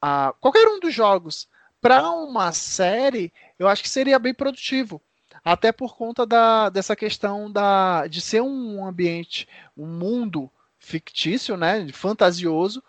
[0.00, 1.48] a qualquer um dos jogos
[1.80, 5.00] para uma série, eu acho que seria bem produtivo.
[5.44, 11.86] Até por conta da, dessa questão da, de ser um ambiente, um mundo fictício, né,
[11.92, 12.82] fantasioso,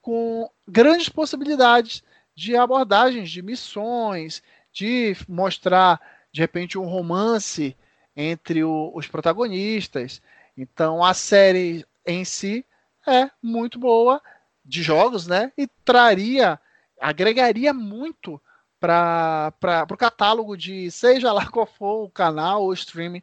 [0.00, 2.02] com grandes possibilidades
[2.34, 4.42] de abordagens, de missões,
[4.72, 6.00] de mostrar
[6.30, 7.76] de repente um romance
[8.16, 10.20] entre o, os protagonistas.
[10.56, 12.64] Então a série em si
[13.06, 14.20] é muito boa
[14.64, 15.52] de jogos, né?
[15.56, 16.58] E traria,
[17.00, 18.40] agregaria muito
[18.80, 19.52] para
[19.90, 23.22] o catálogo de seja lá qual for o canal ou streaming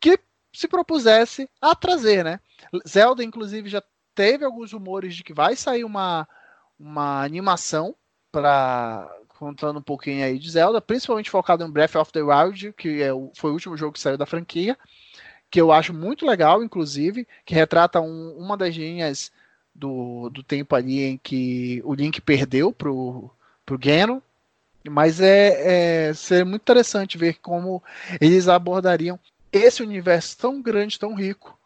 [0.00, 0.18] que
[0.52, 2.40] se propusesse a trazer, né?
[2.86, 3.82] Zelda, inclusive, já
[4.14, 6.28] teve alguns rumores de que vai sair uma,
[6.78, 7.94] uma animação
[8.30, 13.02] para contando um pouquinho aí de Zelda, principalmente focado em Breath of the Wild, que
[13.02, 14.78] é o, foi o último jogo que saiu da franquia
[15.54, 19.30] que eu acho muito legal, inclusive, que retrata um, uma das linhas
[19.72, 23.30] do, do tempo ali em que o Link perdeu pro,
[23.64, 24.18] pro Ganon.
[24.90, 27.80] Mas é, é seria muito interessante ver como
[28.20, 29.16] eles abordariam
[29.52, 31.56] esse universo tão grande, tão rico,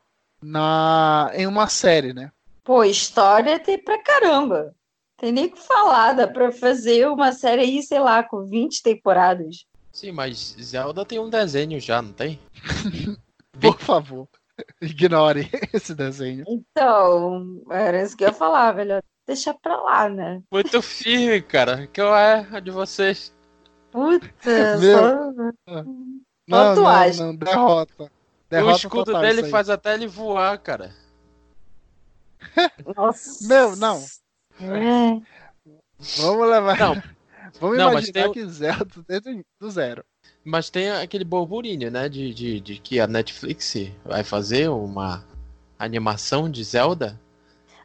[0.43, 2.30] na em uma série, né?
[2.62, 4.74] Pô, história tem pra caramba.
[5.16, 8.82] Tem nem o que falar, dá pra fazer uma série aí, sei lá, com 20
[8.82, 9.64] temporadas.
[9.95, 12.39] Sim, mas Zelda tem um desenho já, não tem?
[13.61, 14.28] Por favor,
[14.80, 16.44] ignore esse desenho.
[16.48, 19.02] Então, era isso que eu ia falar, velho.
[19.26, 20.42] Deixa pra lá, né?
[20.50, 21.86] Muito firme, cara.
[21.88, 23.34] Que eu é de vocês.
[23.90, 24.26] Puta,
[24.80, 24.98] Meu...
[24.98, 25.84] só...
[26.48, 28.11] Não, não, não, não, derrota.
[28.48, 30.94] derrota o escudo dele faz até ele voar, cara.
[32.96, 33.46] Nossa.
[33.46, 34.02] Meu, não.
[34.61, 35.20] É.
[36.16, 36.78] Vamos levar.
[36.78, 37.02] Não.
[37.61, 40.04] Vamos não, imaginar que Zelda dentro do zero.
[40.49, 42.09] Mas tem aquele burburinho, né?
[42.09, 45.22] De, de, de que a Netflix vai fazer uma
[45.78, 47.20] animação de Zelda.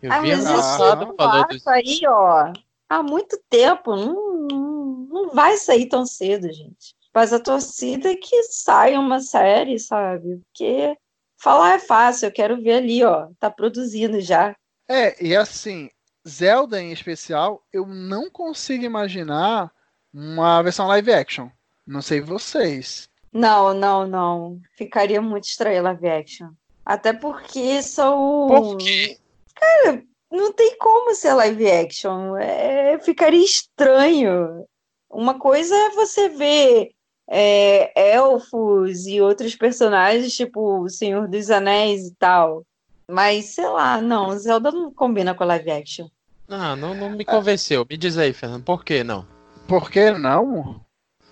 [0.02, 2.54] Eu ah, vi mas isso isso aí, ó,
[2.88, 3.94] há muito tempo.
[3.98, 6.96] Não, não, não vai sair tão cedo, gente.
[7.14, 10.38] Mas a torcida é que saia uma série, sabe?
[10.46, 10.98] Porque
[11.36, 13.28] falar é fácil, eu quero ver ali, ó.
[13.42, 14.56] Tá produzindo já.
[14.88, 15.90] É, e assim,
[16.26, 19.70] Zelda em especial, eu não consigo imaginar
[20.14, 21.50] uma versão live action.
[21.86, 23.10] Não sei vocês.
[23.32, 24.62] Não, não, não.
[24.78, 26.50] Ficaria muito estranho live action.
[26.86, 28.48] Até porque são.
[28.48, 29.18] Por quê?
[29.56, 32.38] Cara, não tem como ser live action.
[32.38, 34.66] É, ficaria estranho.
[35.10, 36.92] Uma coisa é você ver
[37.30, 42.66] é, elfos e outros personagens, tipo o Senhor dos Anéis e tal.
[43.08, 46.08] Mas, sei lá, não, Zelda não combina com live action.
[46.48, 47.86] Ah, não, não me convenceu.
[47.90, 49.26] Me diz aí, Fernando, por que não?
[49.68, 50.84] Por que não?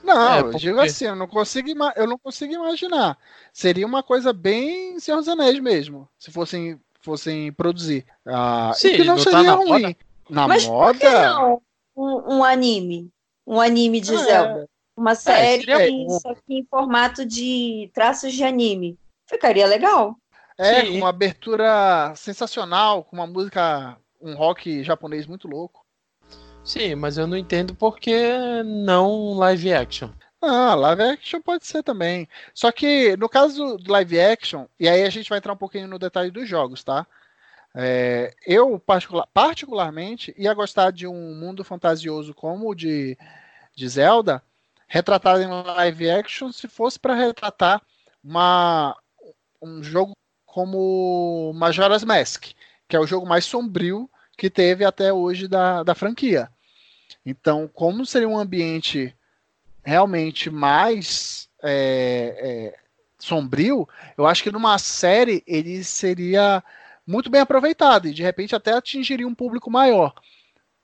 [0.04, 0.56] Não, é, porque...
[0.56, 3.18] eu digo assim, eu não, consigo, eu não consigo imaginar.
[3.54, 8.06] Seria uma coisa bem Senhor dos Anéis mesmo, se fossem, fossem produzir.
[8.26, 9.82] Ah, Sim, e que não, não tá seria tá na ruim.
[9.82, 9.96] Moda.
[10.30, 10.94] Na Mas moda.
[10.94, 11.62] Por que não?
[11.96, 13.10] Um, um anime.
[13.46, 14.18] Um anime de é.
[14.18, 14.70] Zelda.
[14.96, 18.98] Uma é, série é, só que em formato de traços de anime.
[19.26, 20.16] Ficaria legal.
[20.58, 20.98] É, Sim.
[20.98, 25.81] uma abertura sensacional, com uma música, um rock japonês muito louco.
[26.64, 30.10] Sim, mas eu não entendo por que não live action.
[30.42, 32.28] Ah, live action pode ser também.
[32.54, 35.88] Só que no caso do live action, e aí a gente vai entrar um pouquinho
[35.88, 37.06] no detalhe dos jogos, tá?
[37.76, 43.18] É, eu, particular, particularmente, ia gostar de um mundo fantasioso como o de,
[43.76, 44.44] de Zelda,
[44.88, 47.82] retratado em live action, se fosse para retratar
[48.24, 48.98] uma,
[49.62, 50.14] um jogo
[50.46, 52.48] como Majora's Mask,
[52.88, 54.10] que é o jogo mais sombrio
[54.42, 56.50] que teve até hoje da, da franquia.
[57.24, 59.16] Então, como seria um ambiente
[59.84, 62.80] realmente mais é, é,
[63.20, 63.88] sombrio,
[64.18, 66.64] eu acho que numa série ele seria
[67.06, 70.12] muito bem aproveitado e de repente até atingiria um público maior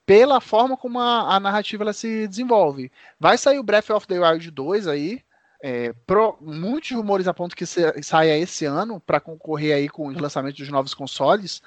[0.06, 2.92] pela forma como a, a narrativa ela se desenvolve.
[3.18, 5.20] Vai sair o Breath of the Wild 2 aí,
[5.60, 10.16] é, pro, muitos rumores apontam que se, saia esse ano para concorrer aí com os
[10.16, 11.60] lançamentos dos novos consoles,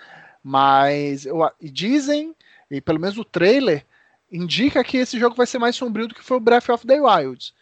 [0.44, 2.36] mas eu, dizem,
[2.70, 3.86] e pelo menos o trailer
[4.32, 7.00] indica que esse jogo vai ser mais sombrio do que foi o Breath of the
[7.00, 7.54] Wild.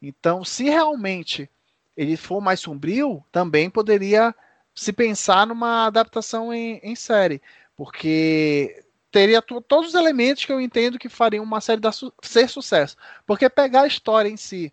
[0.00, 1.48] Então, se realmente
[1.96, 4.34] ele for mais sombrio, também poderia
[4.74, 7.40] se pensar numa adaptação em, em série,
[7.76, 12.96] porque teria todos os elementos que eu entendo que fariam uma série su ser sucesso.
[13.24, 14.72] Porque pegar a história em si,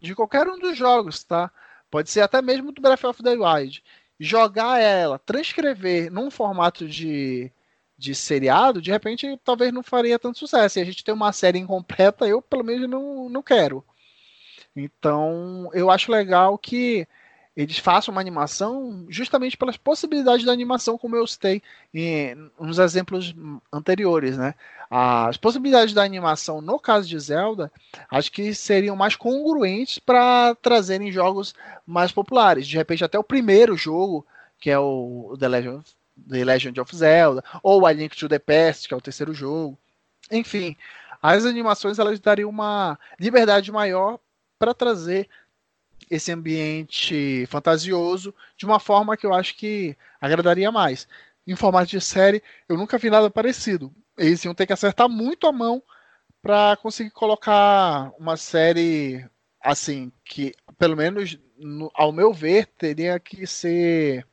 [0.00, 1.50] de qualquer um dos jogos, tá?
[1.88, 3.82] Pode ser até mesmo do Breath of the Wild,
[4.18, 7.50] jogar ela, transcrever num formato de,
[7.98, 10.78] de seriado, de repente talvez não faria tanto sucesso.
[10.78, 13.84] E a gente tem uma série incompleta, eu pelo menos não, não quero.
[14.74, 17.08] Então, eu acho legal que
[17.56, 21.62] eles façam uma animação justamente pelas possibilidades da animação, como eu citei
[21.94, 23.34] em, nos exemplos
[23.72, 24.54] anteriores, né?
[24.90, 27.72] As possibilidades da animação, no caso de Zelda,
[28.10, 31.54] acho que seriam mais congruentes para trazerem jogos
[31.86, 32.66] mais populares.
[32.66, 34.24] De repente, até o primeiro jogo,
[34.60, 35.84] que é o The Legend,
[36.30, 39.78] The Legend of Zelda, ou A Link to the Past, que é o terceiro jogo.
[40.30, 40.76] Enfim,
[41.22, 44.18] as animações elas dariam uma liberdade maior
[44.58, 45.28] para trazer
[46.10, 51.08] esse ambiente fantasioso de uma forma que eu acho que agradaria mais.
[51.46, 53.92] Em formato de série, eu nunca vi nada parecido.
[54.18, 55.82] Eles iam ter que acertar muito a mão
[56.42, 59.24] para conseguir colocar uma série
[59.60, 64.26] assim, que pelo menos no, ao meu ver teria que ser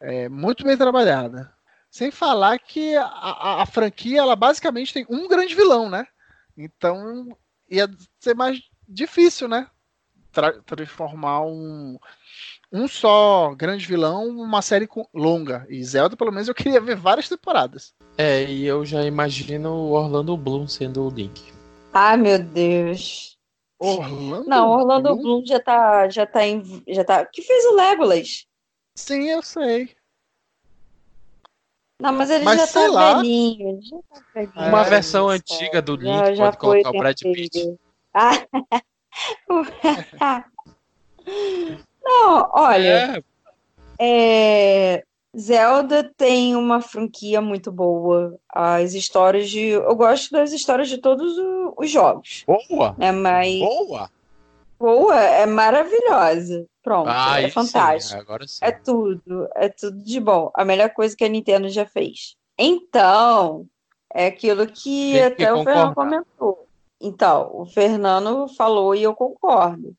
[0.00, 1.52] é, muito bem trabalhada.
[1.90, 6.06] Sem falar que a, a, a franquia ela basicamente tem um grande vilão, né?
[6.56, 7.36] Então
[7.68, 9.68] ia ser mais difícil, né?
[10.38, 11.98] Tra transformar um,
[12.72, 15.66] um só grande vilão uma série longa.
[15.68, 17.92] E Zelda, pelo menos, eu queria ver várias temporadas.
[18.16, 21.52] É, e eu já imagino o Orlando Bloom sendo o Link.
[21.92, 23.36] Ai, meu Deus.
[23.80, 27.74] Orlando Não, Orlando Bloom, Bloom já tá, já tá em, já tá, que fez o
[27.74, 28.46] Legolas.
[28.96, 29.96] Sim, eu sei.
[32.00, 33.14] Não, mas ele mas já tá lá.
[33.16, 33.80] velhinho.
[33.82, 34.68] Já tá velhinho.
[34.68, 37.76] Uma é, versão antiga do Link já, já pode colocar o Brad Pitt.
[38.14, 38.30] Ah.
[42.02, 43.16] Não, olha.
[43.16, 43.22] É.
[44.00, 45.04] É,
[45.36, 48.38] Zelda tem uma franquia muito boa.
[48.48, 49.68] As histórias de.
[49.68, 51.36] Eu gosto das histórias de todos
[51.76, 52.44] os jogos.
[52.46, 52.94] Boa!
[52.96, 53.58] Né, mas...
[53.58, 54.10] Boa!
[54.78, 56.64] Boa, é maravilhosa.
[56.84, 58.46] Pronto, ah, é fantástico.
[58.46, 60.52] Sim, é tudo, é tudo de bom.
[60.54, 62.36] A melhor coisa que a Nintendo já fez.
[62.56, 63.66] Então,
[64.14, 66.67] é aquilo que tem até que o Fernando comentou.
[67.00, 69.94] Então, o Fernando falou e eu concordo.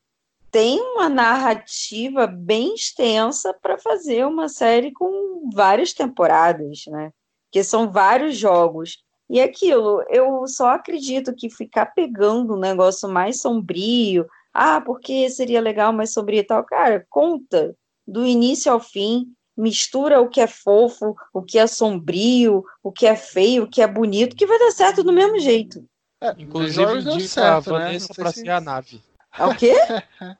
[0.50, 7.12] Tem uma narrativa bem extensa para fazer uma série com várias temporadas, né?
[7.50, 8.98] Que são vários jogos.
[9.28, 15.60] E aquilo, eu só acredito que ficar pegando um negócio mais sombrio, ah, porque seria
[15.60, 20.48] legal mais sombrio e tal, cara, conta do início ao fim, mistura o que é
[20.48, 24.58] fofo, o que é sombrio, o que é feio, o que é bonito, que vai
[24.58, 25.84] dar certo do mesmo jeito.
[26.20, 27.84] É, Inclusive, indico certo, a né?
[27.84, 28.14] Vanessa né?
[28.14, 28.40] pra se...
[28.40, 29.02] ser a nave.
[29.38, 29.74] É o quê?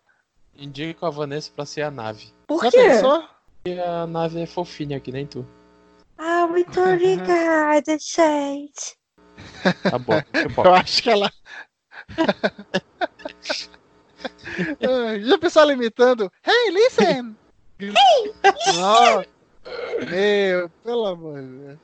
[0.55, 2.33] indico a Vanessa pra ser a nave.
[2.47, 2.71] Por quê?
[3.63, 5.47] Porque a nave é fofinha, que nem tu.
[6.19, 8.99] Ah, muito obrigada, gente.
[9.91, 10.21] Tá bom.
[10.65, 11.33] Eu acho que ela.
[15.21, 16.31] Já pessoal imitando.
[16.45, 17.37] Hey, listen!
[17.79, 18.35] Hey!
[18.45, 19.27] Listen!
[20.11, 21.79] meu, pelo amor de Deus.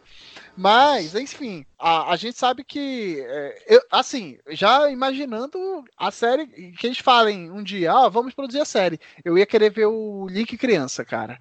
[0.56, 6.86] Mas, enfim, a, a gente sabe que, é, eu, assim, já imaginando a série, que
[6.86, 8.98] eles falem um dia, ah, vamos produzir a série.
[9.22, 11.38] Eu ia querer ver o Link criança, cara.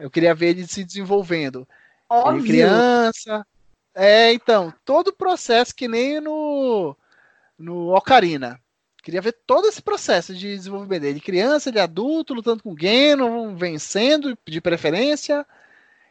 [0.00, 1.66] Eu queria ver ele se desenvolvendo.
[2.08, 2.40] Óbvio.
[2.40, 3.46] Ele criança.
[3.94, 6.96] É, então, todo o processo que nem no,
[7.56, 8.60] no Ocarina.
[9.02, 11.20] Queria ver todo esse processo de desenvolvimento dele.
[11.20, 15.46] Criança, de adulto, lutando com o Geno, vencendo de preferência.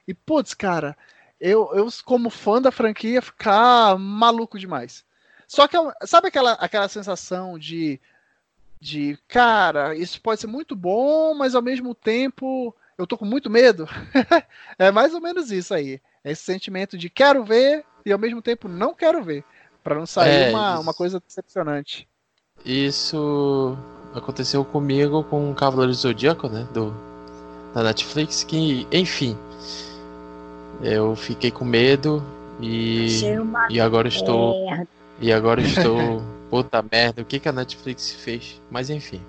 [0.07, 0.97] E, putz, cara,
[1.39, 5.03] eu, eu, como fã da franquia, ficar maluco demais.
[5.47, 7.99] Só que, sabe aquela, aquela sensação de,
[8.79, 13.49] de, cara, isso pode ser muito bom, mas ao mesmo tempo eu tô com muito
[13.49, 13.87] medo?
[14.79, 16.01] é mais ou menos isso aí.
[16.23, 19.43] Esse sentimento de quero ver e ao mesmo tempo não quero ver.
[19.83, 22.07] para não sair é, uma, uma coisa decepcionante.
[22.63, 23.77] Isso
[24.13, 26.67] aconteceu comigo com o Cavaleiro do Zodíaco, né?
[26.73, 26.93] Do,
[27.73, 29.37] da Netflix, que, enfim,
[30.81, 32.23] eu fiquei com medo
[32.59, 34.55] e, e agora estou.
[35.19, 38.61] E agora estou Puta merda, o que, que a Netflix fez?
[38.69, 39.27] Mas enfim.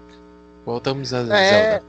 [0.64, 1.85] Voltamos a É, Zelda.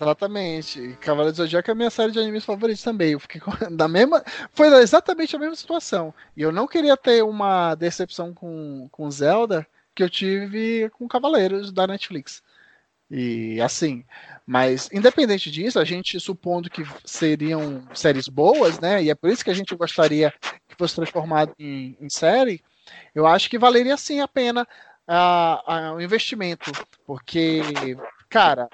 [0.00, 0.96] exatamente.
[1.00, 3.12] Cavaleiro do Zodíaco é a minha série de animes favoritos também.
[3.12, 4.22] Eu fiquei com, da mesma,
[4.52, 6.14] foi exatamente a mesma situação.
[6.36, 11.72] E eu não queria ter uma decepção com, com Zelda que eu tive com Cavaleiros
[11.72, 12.42] da Netflix.
[13.10, 14.04] E assim,
[14.46, 19.02] mas independente disso, a gente supondo que seriam séries boas, né?
[19.02, 20.32] E é por isso que a gente gostaria
[20.68, 22.62] que fosse transformado em, em série.
[23.14, 24.66] Eu acho que valeria sim a pena
[25.94, 26.72] o investimento,
[27.06, 27.60] porque,
[28.28, 28.68] cara,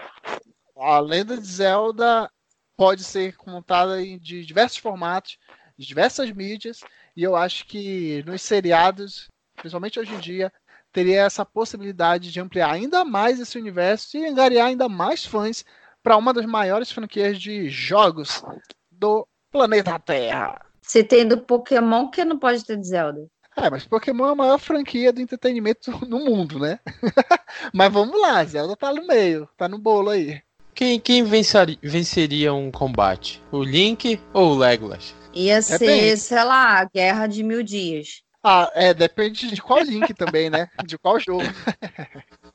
[0.77, 2.31] a Lenda de Zelda
[2.77, 5.39] pode ser contada em, de diversos formatos,
[5.77, 6.81] de diversas mídias,
[7.17, 10.53] e eu acho que nos seriados, principalmente hoje em dia,
[10.93, 15.65] teria essa possibilidade de ampliar ainda mais esse universo e angariar ainda mais fãs
[16.03, 18.43] para uma das maiores franquias de jogos
[18.91, 20.61] do planeta Terra.
[20.81, 23.29] Se tem do Pokémon, que não pode ter de Zelda?
[23.57, 26.79] É, mas Pokémon é a maior franquia do entretenimento no mundo, né?
[27.75, 30.41] mas vamos lá, Zelda tá no meio, tá no bolo aí.
[30.75, 33.43] Quem, quem venceria, venceria um combate?
[33.53, 35.15] O Link ou o Legolas?
[35.35, 36.17] Ia ser, Depende.
[36.17, 38.23] sei lá, a Guerra de Mil Dias.
[38.43, 40.69] Ah, é, depende de qual link também, né?
[40.87, 41.43] De qual jogo.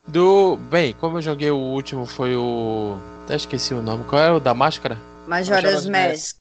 [0.08, 0.58] Do.
[0.58, 2.98] Bem, como eu joguei o último, foi o.
[3.24, 4.04] Até esqueci o nome.
[4.06, 4.98] Qual é o da máscara?
[5.28, 6.38] Majora's Mask.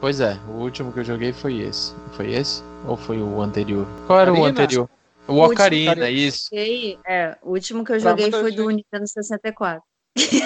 [0.00, 1.94] Pois é, o último que eu joguei foi esse.
[2.12, 2.62] Foi esse?
[2.86, 3.86] Ou foi o anterior?
[4.06, 4.88] Qual era o anterior?
[5.26, 6.10] O O último, Ocarina, Ocarina.
[6.10, 6.48] isso.
[6.52, 8.84] E, é, o último que eu joguei foi do gente.
[8.92, 9.82] Nintendo 64.
[10.18, 10.40] Sim,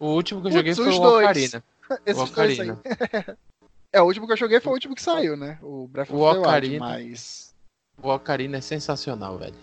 [0.00, 1.24] o último que eu Putz, joguei foi os o dois.
[1.26, 1.64] Ocarina.
[2.06, 2.70] Esses dois aí.
[2.70, 3.38] Ocarina.
[3.94, 5.58] É, o último que eu joguei foi o último que saiu, né?
[5.60, 6.78] O Breath of O the Wild, Ocarina.
[6.78, 7.51] mas...
[8.02, 9.54] O Ocarina é sensacional, velho.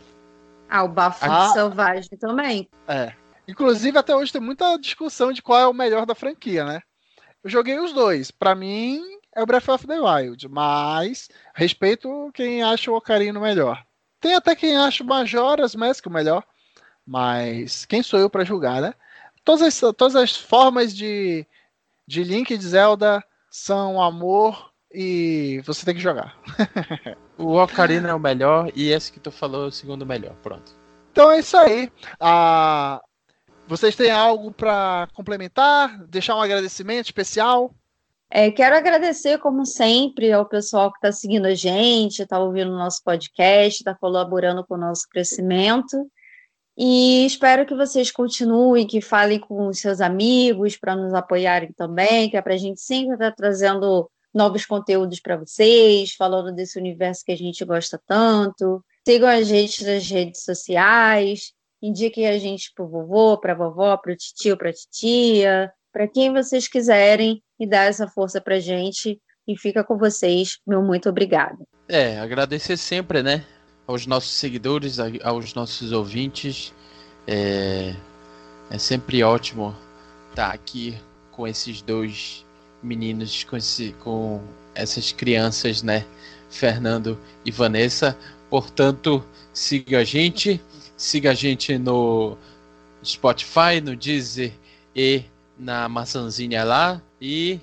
[0.69, 1.49] Ah, o Bafo Ah.
[1.49, 2.69] Selvagem também.
[2.87, 3.13] É.
[3.47, 6.81] Inclusive, até hoje tem muita discussão de qual é o melhor da franquia, né?
[7.43, 8.29] Eu joguei os dois.
[8.31, 9.01] Pra mim,
[9.35, 13.83] é o Breath of the Wild, mas respeito quem acha o Ocarina melhor.
[14.21, 16.43] Tem até quem acha o Majora's Mask o melhor,
[17.05, 18.93] mas quem sou eu pra julgar, né?
[19.43, 21.47] Todas as, todas as formas de,
[22.05, 26.37] de Link e de Zelda são amor e você tem que jogar.
[27.39, 30.35] O Ocarina é o melhor e esse que tu falou é o segundo melhor.
[30.43, 30.73] Pronto.
[31.09, 31.89] Então é isso aí.
[32.19, 33.01] Ah,
[33.65, 36.05] vocês têm algo pra complementar?
[36.07, 37.73] Deixar um agradecimento especial?
[38.29, 42.77] É, quero agradecer, como sempre, ao pessoal que está seguindo a gente, está ouvindo o
[42.77, 45.97] nosso podcast, está colaborando com o nosso crescimento.
[46.77, 52.29] E espero que vocês continuem, que falem com os seus amigos para nos apoiarem também,
[52.29, 57.23] que é para a gente sempre estar trazendo novos conteúdos para vocês, falando desse universo
[57.25, 58.83] que a gente gosta tanto.
[59.07, 61.51] Sigam a gente nas redes sociais,
[61.81, 65.71] indiquem a gente para o vovô, para a vovó, para o tio, para a titia,
[65.91, 69.19] para quem vocês quiserem e dar essa força pra gente.
[69.47, 70.59] E fica com vocês.
[70.67, 71.57] Meu muito obrigada.
[71.87, 73.43] É, agradecer sempre, né?
[73.87, 76.71] Aos nossos seguidores, a- aos nossos ouvintes.
[77.25, 77.95] É,
[78.69, 79.75] é sempre ótimo
[80.29, 80.95] estar aqui
[81.31, 82.45] com esses dois
[82.81, 84.41] meninos, com, esse, com
[84.73, 86.05] essas crianças, né?
[86.49, 88.17] Fernando e Vanessa.
[88.49, 89.23] Portanto,
[89.53, 90.61] siga a gente.
[90.97, 92.37] Siga a gente no
[93.03, 94.51] Spotify, no Deezer
[94.95, 95.23] e
[95.57, 97.01] na maçãzinha lá.
[97.21, 97.59] E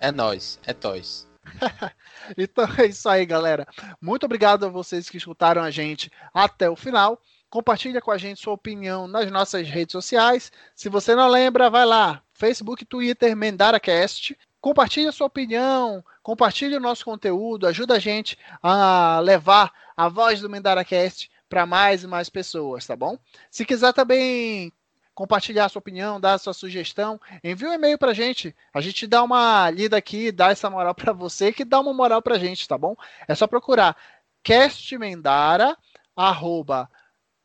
[0.00, 1.26] é nós, é toys.
[2.38, 3.66] Então é isso aí, galera.
[4.00, 7.20] Muito obrigado a vocês que escutaram a gente até o final.
[7.50, 10.50] Compartilha com a gente sua opinião nas nossas redes sociais.
[10.74, 14.36] Se você não lembra, vai lá, Facebook, Twitter, MendaraCast.
[14.64, 20.40] Compartilhe a sua opinião, compartilhe o nosso conteúdo, ajuda a gente a levar a voz
[20.40, 23.18] do MendaraCast para mais e mais pessoas, tá bom?
[23.50, 24.72] Se quiser também
[25.14, 28.56] compartilhar a sua opinião, dar a sua sugestão, envie um e-mail pra gente.
[28.72, 32.22] A gente dá uma lida aqui, dá essa moral pra você, que dá uma moral
[32.22, 32.96] pra gente, tá bom?
[33.28, 33.94] É só procurar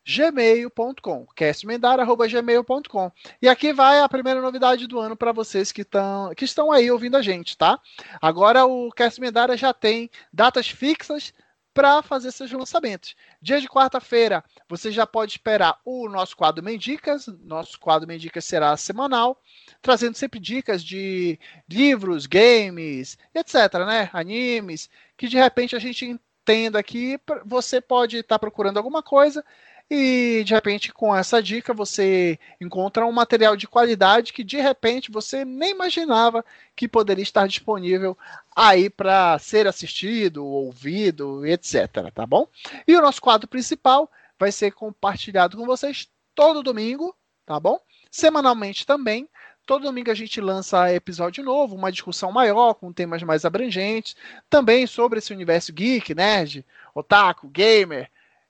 [0.10, 3.12] castmendara@gmail.com, castmendara@gmail.com.
[3.40, 6.90] E aqui vai a primeira novidade do ano para vocês que, tão, que estão aí
[6.90, 7.80] ouvindo a gente, tá?
[8.20, 11.32] Agora o Cast Mendara já tem datas fixas
[11.72, 13.16] para fazer seus lançamentos.
[13.40, 17.28] Dia de quarta-feira, você já pode esperar o nosso quadro Mendicas.
[17.44, 19.40] Nosso quadro Mendicas será semanal,
[19.80, 24.10] trazendo sempre dicas de livros, games, etc, né?
[24.12, 29.46] Animes, que de repente a gente entenda que você pode estar procurando alguma coisa
[29.90, 35.12] e de repente com essa dica você encontra um material de qualidade que de repente
[35.12, 36.46] você nem imaginava
[36.76, 38.16] que poderia estar disponível
[38.56, 42.48] aí para ser assistido, ouvido, etc, tá bom?
[42.88, 47.80] E o nosso quadro principal vai ser compartilhado com vocês todo domingo, tá bom?
[48.12, 49.28] Semanalmente também.
[49.66, 54.16] Todo domingo a gente lança episódio novo, uma discussão maior, com temas mais abrangentes,
[54.50, 58.10] também sobre esse universo geek, nerd, otaku, gamer,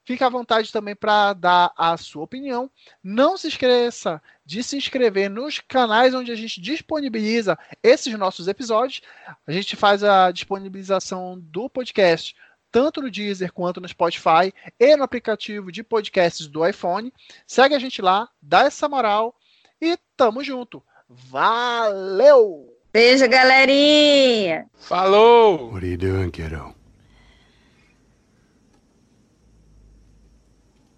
[0.09, 2.67] Fique à vontade também para dar a sua opinião.
[3.03, 9.01] Não se esqueça de se inscrever nos canais onde a gente disponibiliza esses nossos episódios.
[9.45, 12.35] A gente faz a disponibilização do podcast
[12.71, 17.13] tanto no Deezer quanto no Spotify e no aplicativo de podcasts do iPhone.
[17.45, 19.35] Segue a gente lá, dá essa moral
[19.79, 20.81] e tamo junto.
[21.07, 22.75] Valeu!
[22.91, 24.65] Beijo, galerinha!
[24.73, 25.71] Falou!
[25.71, 26.78] What are you doing, kiddo?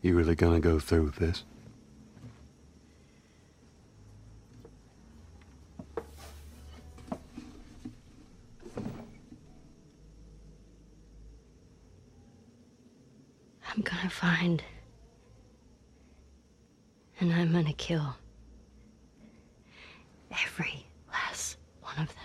[0.02, 1.44] You really gonna go through with this?
[13.69, 14.64] I'm gonna find.
[17.19, 18.15] And I'm gonna kill.
[20.32, 22.15] Every last one of them.